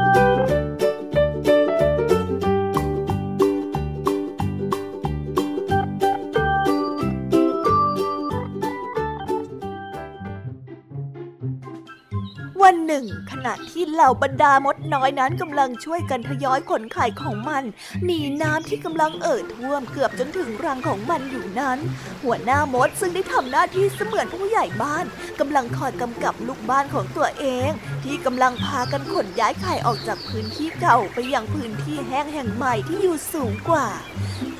[12.71, 17.63] วันหนึ่ง ขณะที่เหล่าบรรดามดน้อยนั้นกำลังช่วยกันทยอยขนไข่ของมัน
[18.05, 21.77] หนีน้ำที่กำลังเอ่อท่วมเกือบจนถึงรังของมันอยู่นั้น
[22.23, 25.05] หัวหน้ามดซึ่งได้ทำหน้าที่เสมือนผู้ใหญ่บ้าน
[25.39, 27.69] กำลังคอยกำกับลูกบ้านของตัวเอง
[28.03, 33.87] ที่กำลังพากันขนย้ายไข่ออกจากพื้นที่เก่าไปยังพื้นที่แห้งแห่งใหม่ที่อยู่สูงกว่า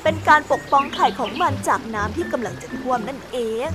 [0.02, 3.68] เป็นการปกป้องไข่ของมันจากน้ำที่กำลังจะท่วมนั่นเอง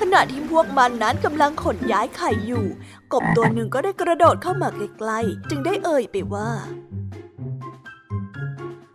[0.00, 2.66] ขณะที่พวกมันนั้นกำลังขนย้ายไข่อยู่
[3.12, 6.50] กบตัวหนึ่งก็ได้กระโดดเข้ามาใกล้ๆ จึงได้เอ่ยไปว่า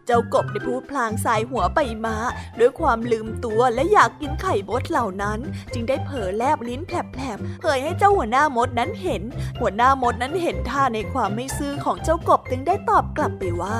[0.06, 2.16] เจ้ากบได้พูดพลางสายหัวไปมา
[2.60, 5.40] ด้วยความลืมตัวและอยากกินไข่มดเหล่านั้น
[5.74, 9.24] จึงได้เผลอแลบลิ้นแผลบๆเผยให้เจ้าหัวหน้ามดนั้นเห็น
[9.60, 13.78] หัวหน้ามดนั้นเห็นท่าในความไม่ซื่อของเจ้ากบจึงได้ตอบกลับไปว่า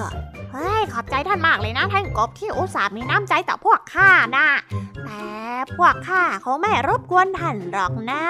[0.54, 4.48] เฮ้ย ขอบใจท่านมากเลยนะท่านกบที่อุตส่าห์มีน้ำใจต่อพวกข้านะ
[5.06, 5.24] แต่
[5.78, 8.24] พวกข้าเขาไม่รบกวนท่านหรอกนะ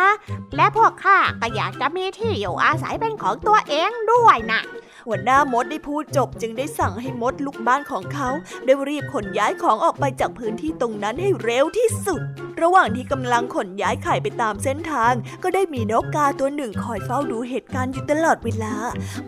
[0.56, 4.62] และพวกข้าก็อยากจะมีที่อยู่อาศัยเป็นของตัวเองด้วยนะ
[5.10, 8.30] หัวหน้ามดได้พูดจบจึงได้สั่งให้มดลูกบ้านของเขา
[8.66, 12.22] ได้รีบขนย้ายของออกไปจากพื้นที่ตรงนั้นให้เร็วที่สุด
[12.62, 18.74] ระหว่างที่กำลังขนย้ายไข่ไปตามเส้นทาง ก็ได้มีนกกาตัวหนึ่งคอยเฝ้าดูเหตุการณ์อยู่ตลอดเวลา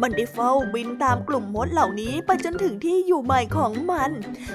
[0.01, 4.11] มันได้เฝ้าบินตามกลุ่มมดเหล่านี้ไปจนถึงที่อยู่ใหม่ของมัน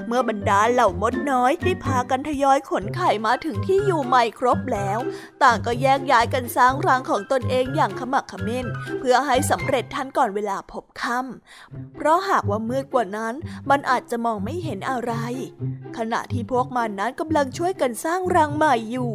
[0.06, 4.98] เมื่อบรรดาเหล่ามดน้อยได้พากันทยอยขนไข่มาถึงที่อยู่ใหม่ครบแล้ว
[5.42, 8.66] ต่างก็แยกย้ายกันสร้างรังของตนเองอย่างขมักขม้น
[8.98, 13.34] เพื่อให้สำเร็จทันก่อนเวลาพบค่ำเพราะหากว่ามืดกว่านั้น
[13.70, 15.12] มันอาจจะมองไม่เห็นอะไร
[15.98, 19.12] ขณะที่พวกมันนั้นกำลังช่วยกันสร้างรังใหม่อยู่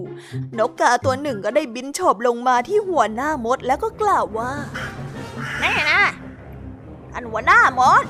[0.60, 4.52] นกกาตัวหนึ่งก็ได้บินโฉบลงมาที่หัวหน้ามดแล้วก็กล่าวว่า
[5.60, 6.02] แน่นะ
[7.12, 8.04] ท่านหัวหน้ามด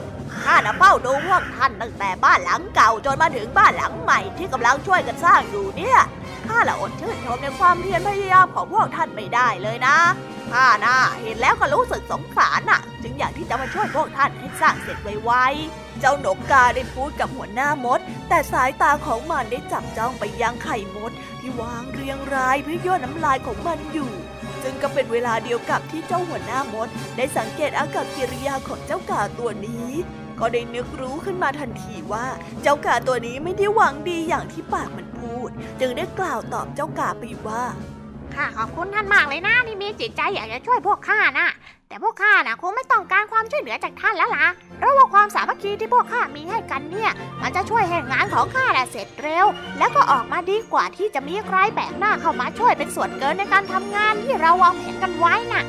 [0.43, 5.99] ข้าน่ะเฝ้าดูพวกท่านตั้งแต่บ้านหลังเก่าจนมาถึงบ้านหลังใหม่ที่กำลังช่วยกันสร้างอยู่เนี่ย
[6.47, 9.97] ข้าละอดชื่นชมในความเพียรพยายามของพวกท่านไม่ได้เลยนะ
[10.52, 17.99] ข้าน่ะเห็นแล้วก็รู้สึกสงสารน่ะ จึงอยากที่จะมาช่วยพวกท่านให้สร้างเสร็จไวๆเจ้าหนกกาได้พูดกับหัวหน้ามด
[18.30, 24.12] แต่สายตาของมันได้จับจ้องไปยังไข่มด ที่วางเรียงรายเพื่อย่อน้ำลายของมันอยู่
[24.64, 26.88] ซึ่งก็เป็นเวลาเดียวกับที่เจ้าหัวหน้ามด
[27.18, 29.89] ได้สังเกตอากับกิริยาของเจ้ากาตัวนี้
[30.39, 32.28] ก็ได้นึกรู้ขึ้นมาทันทีว่า
[32.64, 35.49] เจ้ากาตัวนี้ไม่ได้หวังดีอย่างที่ปากมันพูด
[35.80, 37.64] จึงได้กล่าวตอบเจ้ากาไปว่า
[38.36, 41.47] ข้าขอบคุณท่านมากเลยนะที่มีจิตใจอยากจะช่วยพวกข้านะ
[41.88, 44.45] แต่พวกข้านะคงไม่ต้องการความช่วยเหลือจากท่านแล้วล่ะ
[44.77, 47.11] เพราะว่าความสามัคคีที่พวกข้ามีให้กันเนี่ย
[47.41, 49.45] มันจะช่วยให้งานของข้าเสร็จเร็ว
[49.77, 55.63] แล้วก็ออกมาดีกว่าที่จะมีใครแปลกหน้าเข้ามาช่วยเป็นส่วนเกินในการทำงานที่เราวางแผนกันไว้น่ะ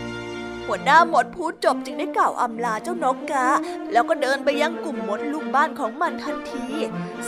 [0.67, 3.47] หัวหน้าหมดพูดจบจึงได้กล่าวอำลาเจ้านกกา
[3.93, 6.65] แล้วก็เดินไปยังกลุ่มมดลูกบ้านของมันทันที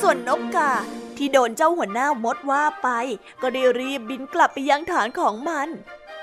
[0.01, 0.71] ส่วนนกกา
[1.19, 2.89] ที่โดนเจ้าหัวหน้ามดว่าไป
[3.43, 5.69] ก็ได้รีบบินกลับไปยังฐานของมัน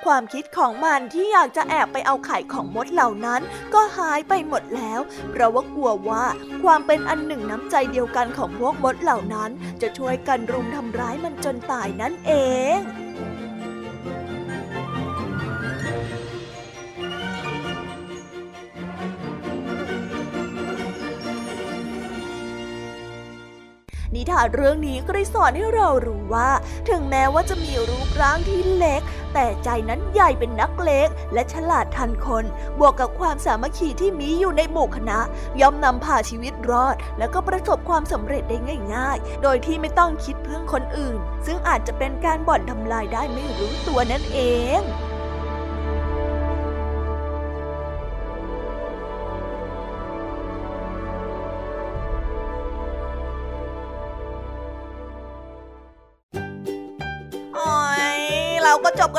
[0.06, 3.42] ความคิดของมันที่อยากจะแอบไปเอาไข่ของมดเหล่านั้น
[3.74, 5.00] ก็หายไปหมดแล้ว
[5.32, 6.26] เพราะว่ากลัวว่า
[6.64, 9.50] ความเป็นอันหนึ่งน้ำใจเดียวกันของพวกมดเหล่านั้น
[9.82, 12.32] จะช่วยกันรุมทำร้ายมันจนตายนั่นเอ
[12.78, 12.80] ง
[24.16, 26.50] นิทานเรื่องนี้ก็ได้สอนให้เรารู้ว่า
[26.90, 29.02] ถึงแม้ว่าจะมีรูปร่างที่เล็ก
[29.34, 32.46] แต่ใจนั้นใหญ่เป็นนักเลงและฉลาดทันคน
[32.80, 35.20] บวกกับความสามัคคีที่มีอยู่ในหมู่คณะ
[35.62, 38.58] ย่อมนำพาชีวิตรอด แล้วก็ประสบความสำเร็จได้
[38.96, 44.40] ง่าย ๆ โดยที่ไม่ต้องคิดพึ่งคนอื่น ซึ่งอาจจะเป็นการบ่อนทำลายได้ไม่รู้ตัวนั่นเอ
[44.80, 44.82] ง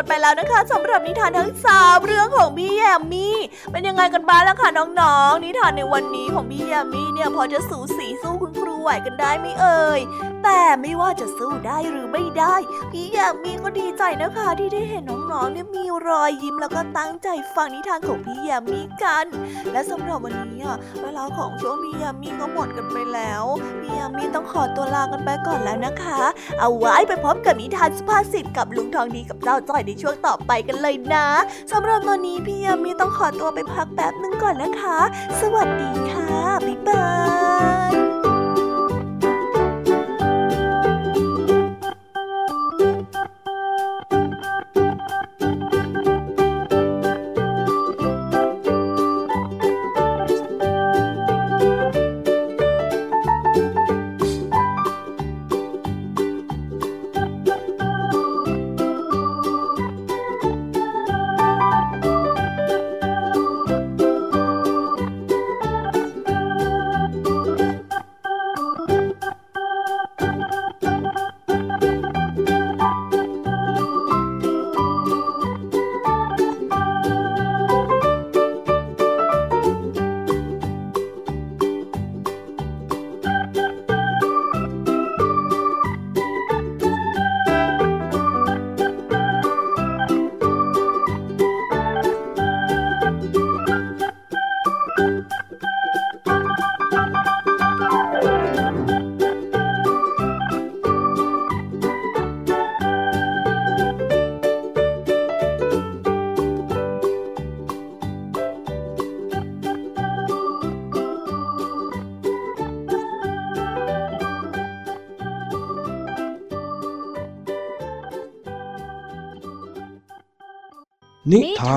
[0.03, 3.37] กันไปแล้วนะคะสำหรับนิทานทั้งสามเรื่องของพี่แยมมี่
[3.73, 10.01] เป็นยังไงกันบ้างล่ะคะน้องๆนิทานในวันนี้ของพี่แยมมี่เนี่ยพอจะสูสีสู้ คุณครูไหวกันได้ไหมเอ่ย
[10.45, 12.55] แต่ไม่ว่าจะสู้ได้หรือไม่ได้
[12.91, 19.27] พี่แยมมีก็ดีใจนะคะ ที่ได้เห็นน้องๆเนี่ยมีรอยยิ้มแล้วก็ตั้งใจฟังนิทานของพี่แยมมีกัน
[19.73, 23.45] และสำหรับวันนี้อะเวลาของช่วงพี่แยมมีก็หมดกันไปแล้ว
[23.81, 26.21] พี่แยมมีต้องขอตัวลากันไปก่อนแล้วนะคะ
[26.61, 31.27] เอาไว้ไปพบกับนิทานสุภาษิตกับลุงทองดีกับเจ้าจ้อยในช่วงต่อไปกันเลยนะ
[31.73, 34.99] สำหรับตอนนี้พี่ยามีต้องขอตัวไปพักแป๊บนึงก่อนนะคะ
[35.41, 36.31] สวัสดีค่ะ
[36.67, 37.07] บ๊ายบา
[37.91, 38.32] ย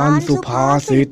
[0.02, 1.08] านสุภาษิต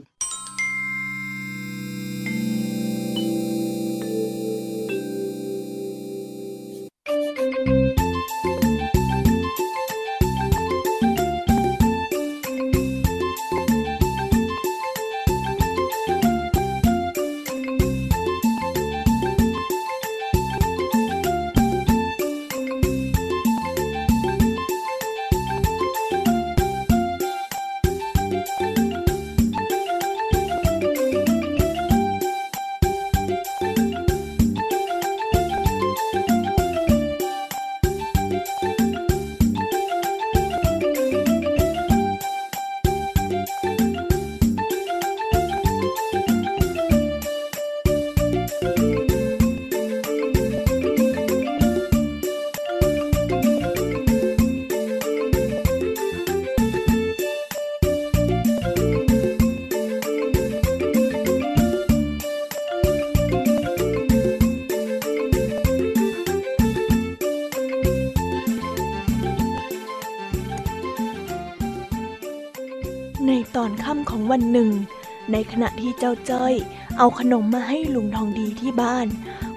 [75.34, 76.54] ในขณะที่เจ้าจ้อย
[76.98, 79.08] เอาขนมมาให้ลุงทองดีที่บ้าน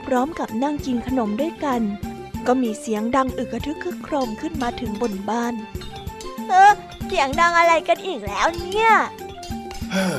[0.07, 1.81] พร้อมกับนั่งกินขนมด้วยกัน
[2.47, 5.55] ก็มีเสียงดังอึกระทึกคึกโครมขึ้นมาถึงบนบ้าน
[6.49, 6.73] เออ
[7.07, 8.91] เสียงดังอะไรกันอีกแล้วเนี่ย
[9.93, 10.19] เฮ้อ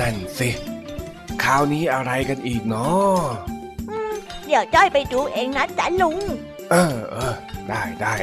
[0.00, 0.48] นั่นสิ
[1.42, 3.18] คราวนี้อะไรกันอีกเนาะ
[4.46, 6.18] เดี๋ยวจ้อยไปดูเองนะจ๊ะลุง
[6.70, 7.34] เออเออ
[7.68, 8.14] ได้ได้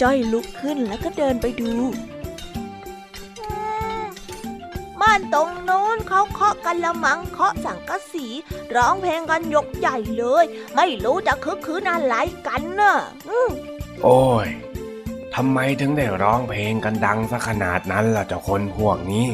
[0.00, 8.26] จ้อยลุกขึ้นแล้วก็เดินไปดูานตรงโน้นเขาเคาะกันละมังเคาะสังกะสี
[8.76, 10.44] ร้องเพลงกันยกใหญ่เลย
[10.74, 12.14] ไม่รู้จะคึกคืนอะไร
[12.46, 12.98] กันเนอะ
[14.02, 14.48] โอ้ย
[15.34, 19.26] ททำไมถึงได้ร้องเพลงกันดังซะขนาดนั้นล่ะเจ้าคนพวกนี้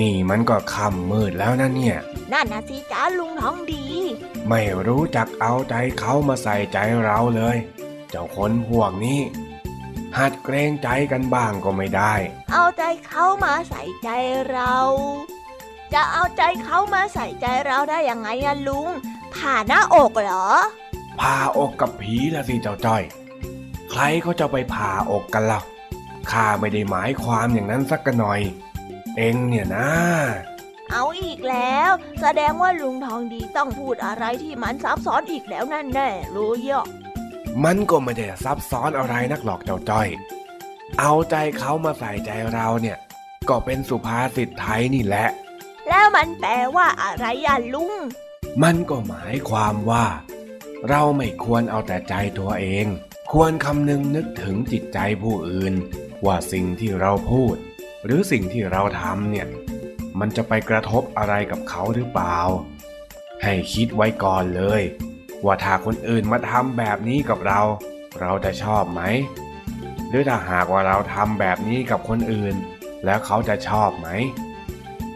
[0.00, 1.98] นี่มันก็ค่ำมืดแล้วนะเนี่ย
[2.32, 3.84] นั่นนะสิจ้าลุงทองดี
[4.48, 7.56] ไม่รู้จักเอาใจเขามาใส่ใจเราเลย
[8.10, 9.20] เจ้าคนพวกนี้
[10.18, 12.14] หัดเกรงใจกันบ้างก็ไม่ได้
[12.52, 14.08] เอาใจเขามาใส่ใจ
[14.50, 14.76] เรา
[15.94, 18.88] จะเอาใจเขามาใส่ใจเราได้ยังไงอะลุง
[19.34, 20.48] ผ่าหน้าอกเหรอ
[21.20, 23.02] ผ่าอกกับผีละสิเจ้าจ้อย
[23.90, 25.60] ใครเขาจะไปผ่าอกกันล่ะ
[26.30, 28.40] ข้าไม่ได้หมายความอย่างนั้นสักหน่อย
[29.16, 29.88] เองเนี่ยนะ
[30.90, 31.90] เอาอีกแล้ว
[32.20, 36.86] แสดงว่าลุงทองดีต้องพูดอะไรที่มันซับซ้อนอีกแล้วนั่นแน่รู้ยอะ
[37.64, 40.08] มันก็ไม่ได้ซับซ้อนอะไรนักหรอกเจ้าจ้อย
[40.98, 42.98] เอาใจเขามาใส่ใจเราเนี่ย
[43.48, 45.28] ก็เป็นสุภาษิตไทยนี่แหละ
[45.88, 47.94] แล้วมันแปลว่าอะไรอะลุง
[48.62, 50.06] มันก็หมายความว่า
[50.88, 52.86] เราไม่ควรเอาแต่ใจตัวเอง
[53.32, 55.74] ควรคำนึงนึกถึงจิตใจผู้อื่น
[56.26, 57.54] ว่าสิ่งที่เราพูด
[58.04, 59.46] หรือสิ่งที่เราทำเนี่ย
[60.20, 62.38] มันจะไปกระทบอะไรกับเขาหรือเปล่า
[63.42, 64.82] ให้คิดไว้ก่อนเลย
[65.44, 67.60] ว่าถ้าคนอื่นมาทำแบบนี้กับเรา
[68.20, 69.02] เราจะชอบไหม
[70.08, 72.54] หรือถ้าหากว่าเราทำแบบนี้กับคนอื่น
[73.04, 74.08] แล้วเขาจะชอบไหม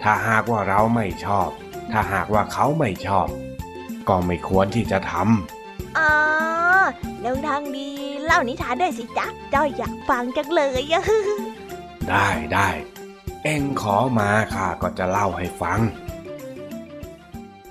[0.03, 1.49] ถ้าหากว่าเราไม่ชอบ
[1.93, 3.27] ถ้าหากว่าเขาไม่ชอบ
[4.09, 5.12] ก็ไม่ควรที่จะท
[5.99, 6.12] อ่า
[7.25, 7.89] ลุงทองดี
[8.25, 12.68] เล่านิทานได้วยสิจ๊ะจ้อยอยากฟังจังเลยอะำได้ได้
[13.45, 15.81] เอ็งขอมาข้าก็จะเล่าให้ฟัง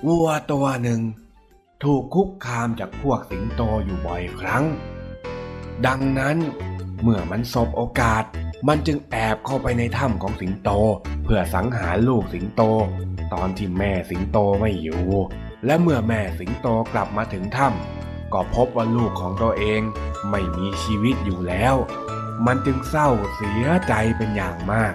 [0.05, 1.01] วัวตัวหนึ่ง
[1.83, 4.63] ถูกคุกคามจากพวกสิงโตอยู่บ่อยครั้ง
[5.85, 6.37] ดังนั้น
[7.01, 8.23] เมื่อมันสบโอกาส
[8.67, 10.69] มันจึงแอบเข้าไปในถ้ำของสิงโต
[11.23, 12.61] เพื่อสังหารลูกสิงโต
[13.33, 15.03] ตอนที่แม่สิงโตไม่อยู่
[15.65, 19.81] และเมื่อแม่สิงโตกลับมาถึงถ้ำก็พบว่าลูกของตัวเอง
[20.29, 21.75] ไม่มีชีวิตอยู่แล้ว
[22.45, 24.93] มันจึงเศร้าเสียใจเป็นอย่างมาก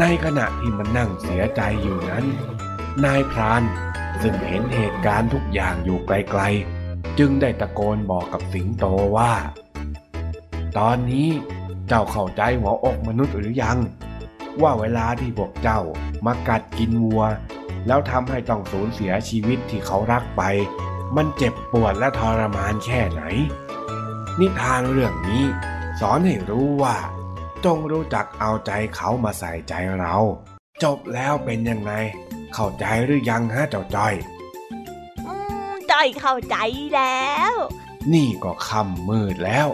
[0.00, 2.24] ในขณะที่มันนั่งเสียใจอยู่นั้น
[3.04, 3.62] นายพราน
[4.22, 8.84] ซึ่งเห็นเหตุการณ์ทุกอย่างอยู่ไกลๆ จึงได้ตะโกนบอกกับสิงโต
[9.16, 9.32] ว่า
[10.78, 11.28] ตอนนี้
[11.88, 13.78] เจ้าเข้าใจหัวอกมนุษย์หรือยัง
[14.62, 15.80] ว่าเวลาที่พวกเจ้า
[16.26, 17.22] มากัดกินวัว
[17.86, 20.42] แล้วทำให้ต้องสูญเสียชีวิตที่เขารักไป
[21.16, 23.22] มันเจ็บปวดและทรมานแค่ไหน
[24.40, 25.44] นิทานเรื่องนี้
[26.00, 26.96] สอนให้รู้ว่า
[27.64, 30.16] จงรู้จักเอาใจเขามาใส่ใจเรา
[30.82, 31.92] จบแล้วเป็นยังไง
[32.58, 34.14] เข้าใจหรือยังฮะเจ้าจ้อย
[35.26, 35.34] อื
[35.70, 36.56] มจ้อยเข้าใจ
[36.94, 37.54] แล้ว
[38.12, 39.68] นี่ก็ค่ำมืดแล้ว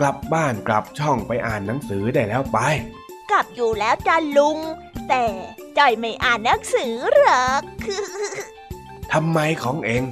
[0.00, 2.58] กลับบ้านกลับช่องไปอ่านหนังสือได้แล้วไป
[3.30, 4.58] กลับอยู่แล้วจ้าลุง
[5.08, 5.24] แต่
[5.78, 7.62] จ้อยไม่อ่านหนังสือหรอก
[9.12, 10.02] ทำไมของเอง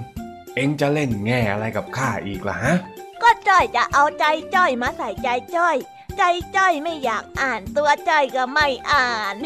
[0.55, 2.75] เองจะเล่นแง่อะไรกับข้าอีกล่ะฮะ
[3.23, 5.77] ก็จ้อยจะเอาใจจ้อยมาใส่ใจจ้อย
[6.19, 6.23] ใจ
[6.57, 9.37] จ้อยไม่อยากอ่านตัวจ้อยก็ไม่อ่าน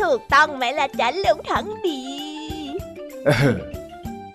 [0.00, 2.02] ถูกต้องไหมล่ะจ๊ะลุงทั้งดี
[3.26, 3.54] เออ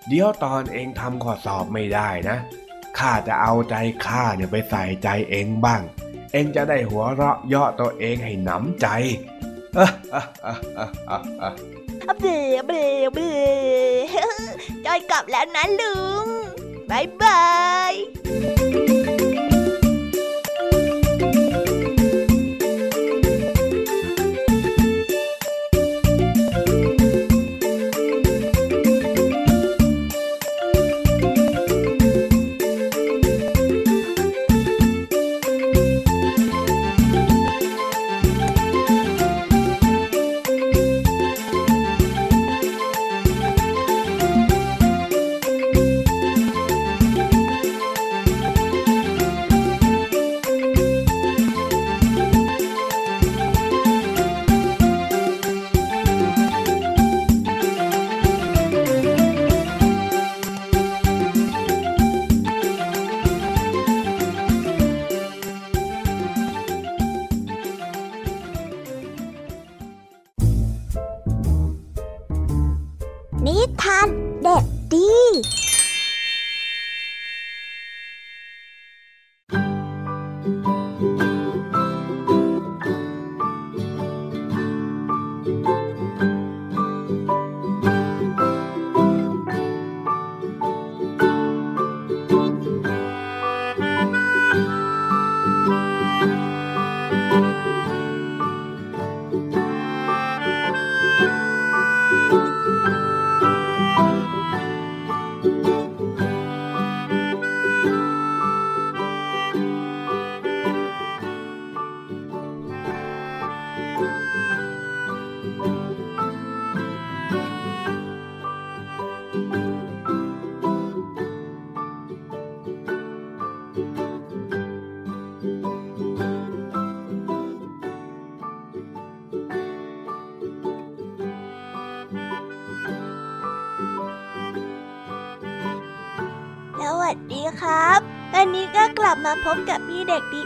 [0.08, 2.36] เดี๋ยวตอนเองทำข้อสอบไม่ได้นะ
[2.98, 3.74] ข้าจะเอาใจ
[4.06, 5.82] ข้าเนี่ยไปใส่ใจเองบ้าง
[6.32, 8.86] เองจะได้หัวเราะเยาะตัวเองให้หนำใจ
[12.20, 12.24] เบ
[12.66, 12.72] เบ
[13.14, 13.18] เบ
[14.84, 16.26] จ้อยกลับแล้วนะลุง
[16.90, 17.42] บายบา
[17.90, 17.92] ย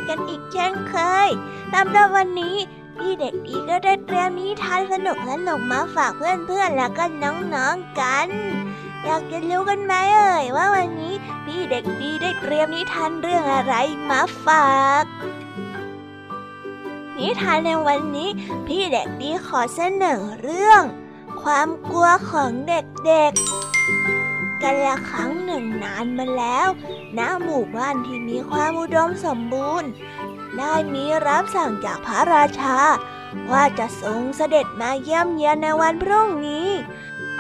[0.09, 0.97] กันอีกเช่นเค
[1.27, 1.29] ย
[1.73, 2.57] สำหรับวันนี้
[2.97, 8.29] พี่เด็กดีก็ได้เตรียมนิทานสนุกสนุกมาฝากเพื่อนๆแล้วก็น้องๆกัน
[9.05, 13.75] อยากจะรู้กันไหมเอ่ยว่าวันนี้พี่เด็กดีได้เตรียมนิทานเรื่องอะไร
[14.11, 14.73] มาฝา
[15.03, 15.05] ก
[17.19, 18.31] นิทานในวันนี้
[18.67, 20.83] พี่เด็กดีขอเสนอเรื่อง
[21.43, 24.12] ความกลัวของเด็กๆ
[24.63, 26.69] กันละครั้งหนึ่งนานมาแล้ว
[27.19, 29.91] ณหมู่บ้านที่มีความอุดมสมบูรณ์
[30.59, 32.77] ได้มีรับสั่งจากพระราชา
[33.51, 36.69] ว่าจะทรงเสด็จมาเยี่ยมเยียนในวันพรุ่งนี้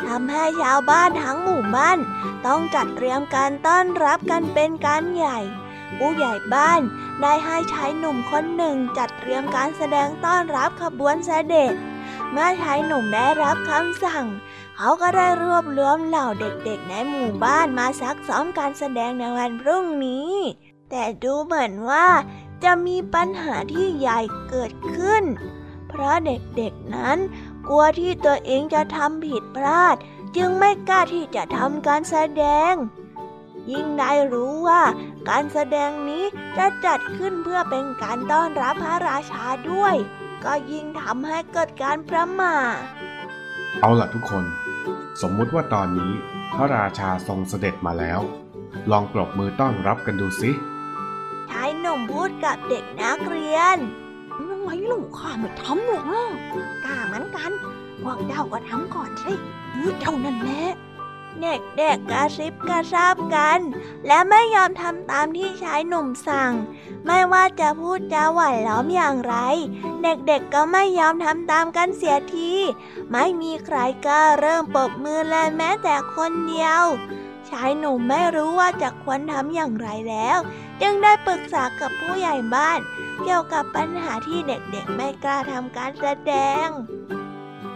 [0.04, 1.98] ทำให้ชาวบ้านทั้งหมู่บ้าน
[2.46, 5.38] ต้องจัดเตรียมการต้อนรับกันเป็นการใหญ่
[5.98, 6.80] ผู้ใหญ่บ้าน
[7.22, 11.74] ได้ให้ชายหนุ่มคนหนึ่งจัดเตรียมการแสดงต้อนรับขบวนเสด็จ
[12.30, 14.24] เมื่อชายหนุ่มได้รับคำสั่ง
[14.76, 20.32] เขาก็ได้รวบรวมเหล่าเด็กๆในหมู่บ้านมาซักซ้อมการแสดงในวันพรุ่งนี้
[20.90, 22.08] แต่ดูเหมือนว่า
[22.64, 25.24] จะมีปัญหาที่ใหญ่เกิดขึ้น
[25.88, 27.18] เพราะเด็กๆนั้น
[27.68, 29.96] กลัวที่ตัวเองจะทำผิดพลาด
[30.36, 32.74] จึงไม่กล้าที่จะทำการแสดง
[33.70, 34.82] ยิ่งได้รู้ว่า
[35.28, 36.24] การแสดงนี้
[36.56, 39.94] จะจัดขึ้นเพื่อเป็นการต้อนรับพระราชาด้วย
[40.44, 42.76] ก็ยิ่งทำให้เกิดการประมาท
[43.80, 44.44] เอาล่ะทุกคน
[45.20, 46.12] สมมุติว่าตอนนี้
[46.54, 48.20] พระราชาทรงเสด็จมาแล้ว
[48.90, 50.50] ลองปรบมือต้อนรับกันดูสิ
[51.50, 53.78] ชายหนุ่มพูดกับเด็กนักเรียน
[54.32, 56.26] ทำไมลูกข้าไม่ทำหรอกนะ
[56.84, 57.50] กล้าเหมือนกัน
[58.02, 59.32] พวกเจ้าก็ทำก่อนสิ
[59.72, 60.62] เออเจ้านั่นแหละ
[61.40, 63.60] เด็กๆกระซิบกระซาบกัน
[64.06, 66.52] และไม่ยอมทำตามที่ชายหนุ่มสั่ง
[67.06, 69.34] ไม่ว่าจะพูดจาหวานล้อมอย่างไร
[70.02, 72.52] เด็กๆก็ไม่ยอมทำตามกันเสียที
[73.12, 73.76] ไม่มีใคร
[74.06, 76.84] กล้าเริ่มปรบมือเลยแม้แต่คนเดียว
[77.48, 80.38] ชายหนุ่มไม่รู้ว่าจะควรทำอย่างไรแล้ว
[80.80, 82.78] จึงได้ปรึกษากับผู้ใหญ่บ้าน
[83.22, 86.32] เกี่ยวกับปัญหาที่เด็กๆไม่กล้าทำการแสด
[86.66, 86.68] ง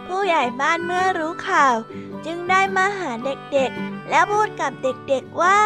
[0.07, 1.75] ผู้ใหญ่บ้านเมื่อรู้ข่าว
[2.27, 5.59] จึงได้มาหาเด็กๆ และพูดกับเด็กๆว่า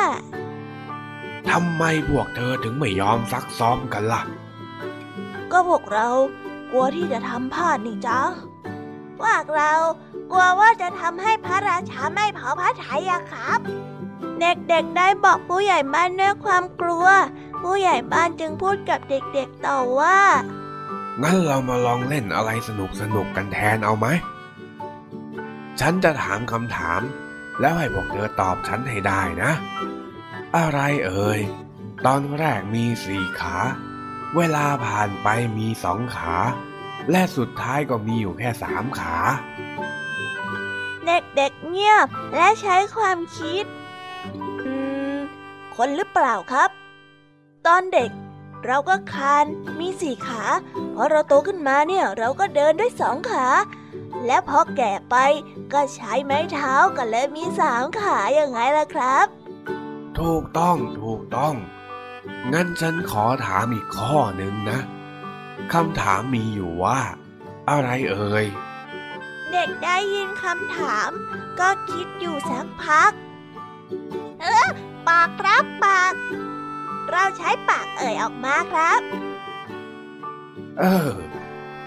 [1.49, 4.21] ทำไมพวกเธอถึงไม่ยอมซักซ้อมกันล่ะ
[5.51, 6.07] ก็พวกเรา
[6.71, 8.21] กลัวที่จะทำพลาดนี่จ้า
[9.19, 9.73] พวกเรา
[10.31, 13.59] กลัวว่าจะทำให้พระราชาไม่พอพระทัยอะครับ
[14.39, 17.07] เด็กๆได้บอกผู้ใหญ่บ้านด้วยความกลัว
[17.61, 20.19] ผู้ใหญ่บ้านจึงพูดกับเด็กๆต่อว่า
[21.21, 24.07] งั้นเรามาลองเล่นอะไรสนุกสนุกๆกันแทนเอาไหม
[25.81, 27.01] ฉันจะถามคำถาม
[27.59, 29.51] แล้วให้พวกเธอตอบฉันให้ได้นะ
[30.57, 31.39] อะไรเอ่ย
[32.05, 33.57] ตอนแรกมีสี่ขา
[34.35, 35.27] เวลาผ่านไป
[35.57, 36.35] มีสองขา
[37.11, 39.17] และสุดท้ายก็มีอยู่แค่สามขา
[41.05, 43.65] เด็กๆเงียบและใช้ความคิด
[44.65, 44.73] อื
[45.13, 45.15] ม
[45.75, 46.69] คนหรือเปล่าครับ
[47.67, 48.09] ตอนเด็ก
[48.65, 49.45] เราก็คาน
[49.79, 50.43] มีสี่ขา
[50.95, 53.47] พอเราโตขึ้นมาเนี่ย เราก็เดินด้วยสองขา
[54.25, 55.15] และพอแก่ไป
[55.73, 59.27] ก็ใช้ไม้เท้ากันเลยมีสามขาอย่างไงล่ะครับ
[60.19, 61.55] ถูกต้องถูกต้อง
[62.53, 64.79] งั้นฉันขอถามอีกข้อหนึ่งนะ
[65.73, 66.99] คำถามมีอยู่ว่า
[67.69, 68.45] อะไรเอ่ย
[69.51, 71.09] เด็กได้ยินคำถาม
[71.59, 73.11] ก็คิดอยู่สักพัก
[74.41, 74.69] เออ
[75.07, 76.13] ปากครับปาก
[77.11, 79.01] เราใช้ปากเอ่ยออกมาครับ
[80.79, 81.11] เออ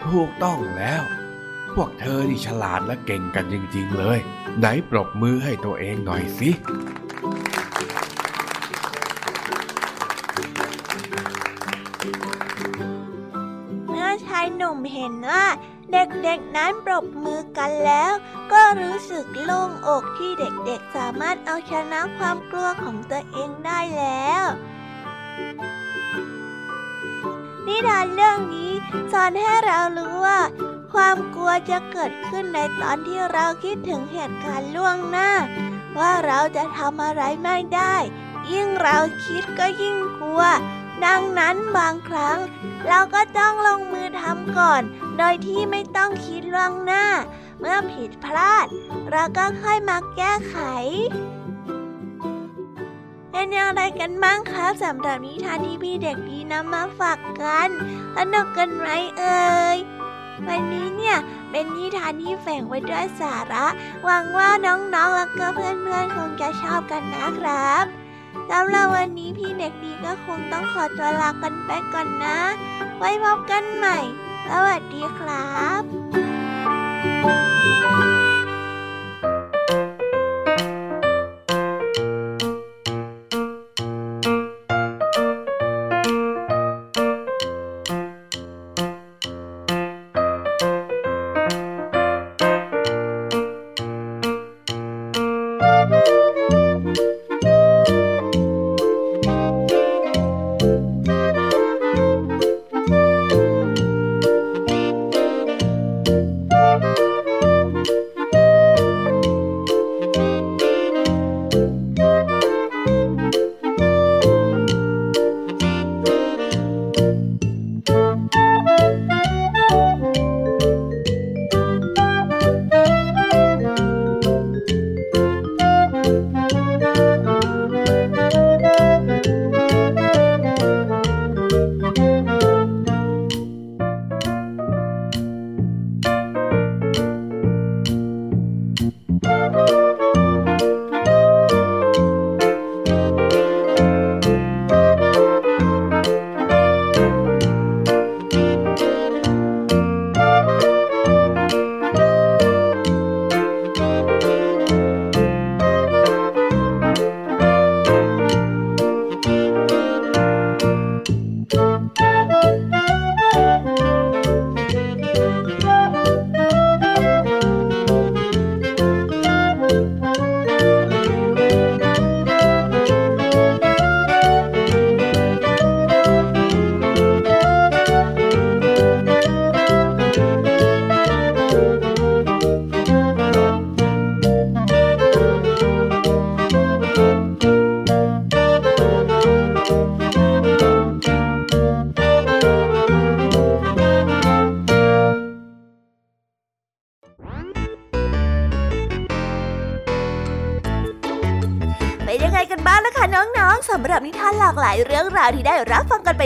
[0.06, 1.02] ถูกต้องแล้ว
[1.74, 4.18] พวกเธอนี่ฉลาดและเก่งกันจริงๆเลย
[4.58, 6.50] ไหนปรบมือให้ตัวเองหน่อยสิ
[13.88, 15.46] เมื่อชายหนุ่มเห็นว่า
[15.92, 18.12] เด็กๆนั้นปรบมือกันแล้ว
[18.52, 24.44] ก็รู้สึกโล่งอกที่เด็กๆสามารถเอาชนะความกลัวของตัวเองได้แล้ว
[27.66, 28.72] นิทานเรื่องนี้
[29.12, 30.40] สอนให้เรารู้ว่า
[30.94, 35.30] ความกลัวจะเกิดขึ้นในตอนที่เราคิดถึงเหตุการณ์ล่วงหน้า
[35.98, 37.94] ว่าเราจะทำอะไรไม่ได้
[38.52, 40.42] ยิ่งเราคิดก็ยิ่งกลัว
[41.04, 42.38] ดังนั้นบางครั้ง
[42.86, 44.82] เราก็ต้องลงมือทำก่อน
[45.18, 47.04] โดยที่ไม่ต้องคิดล่วงหน้า
[47.58, 48.66] เมื่อผิดพลาด
[49.10, 50.56] เราก็ค่อยมาแก้ไข
[53.30, 57.68] เป็นอย่างไรกันบ้างคะสำหรับนิทานที่พี่เด็กดีนำมาฝากกัน
[58.16, 58.86] สนุกกันไหม
[59.18, 59.78] เอ่ย
[60.48, 61.16] วันนี้เนี่ย
[61.50, 63.66] เป็นนิทานที่แฝงไว้ด้วยสาระ
[64.04, 67.84] หวังว่าน้องๆ และก็เพื่อนๆ คงจะชอบกันนะครับ
[68.50, 72.38] สำหรับวันนี้พี่เด็กดีก็คงต้องขอตัวลากันไปก่อนนะ
[72.98, 73.98] ไว้พบกันใหม่
[74.48, 75.82] สวัสดีครับ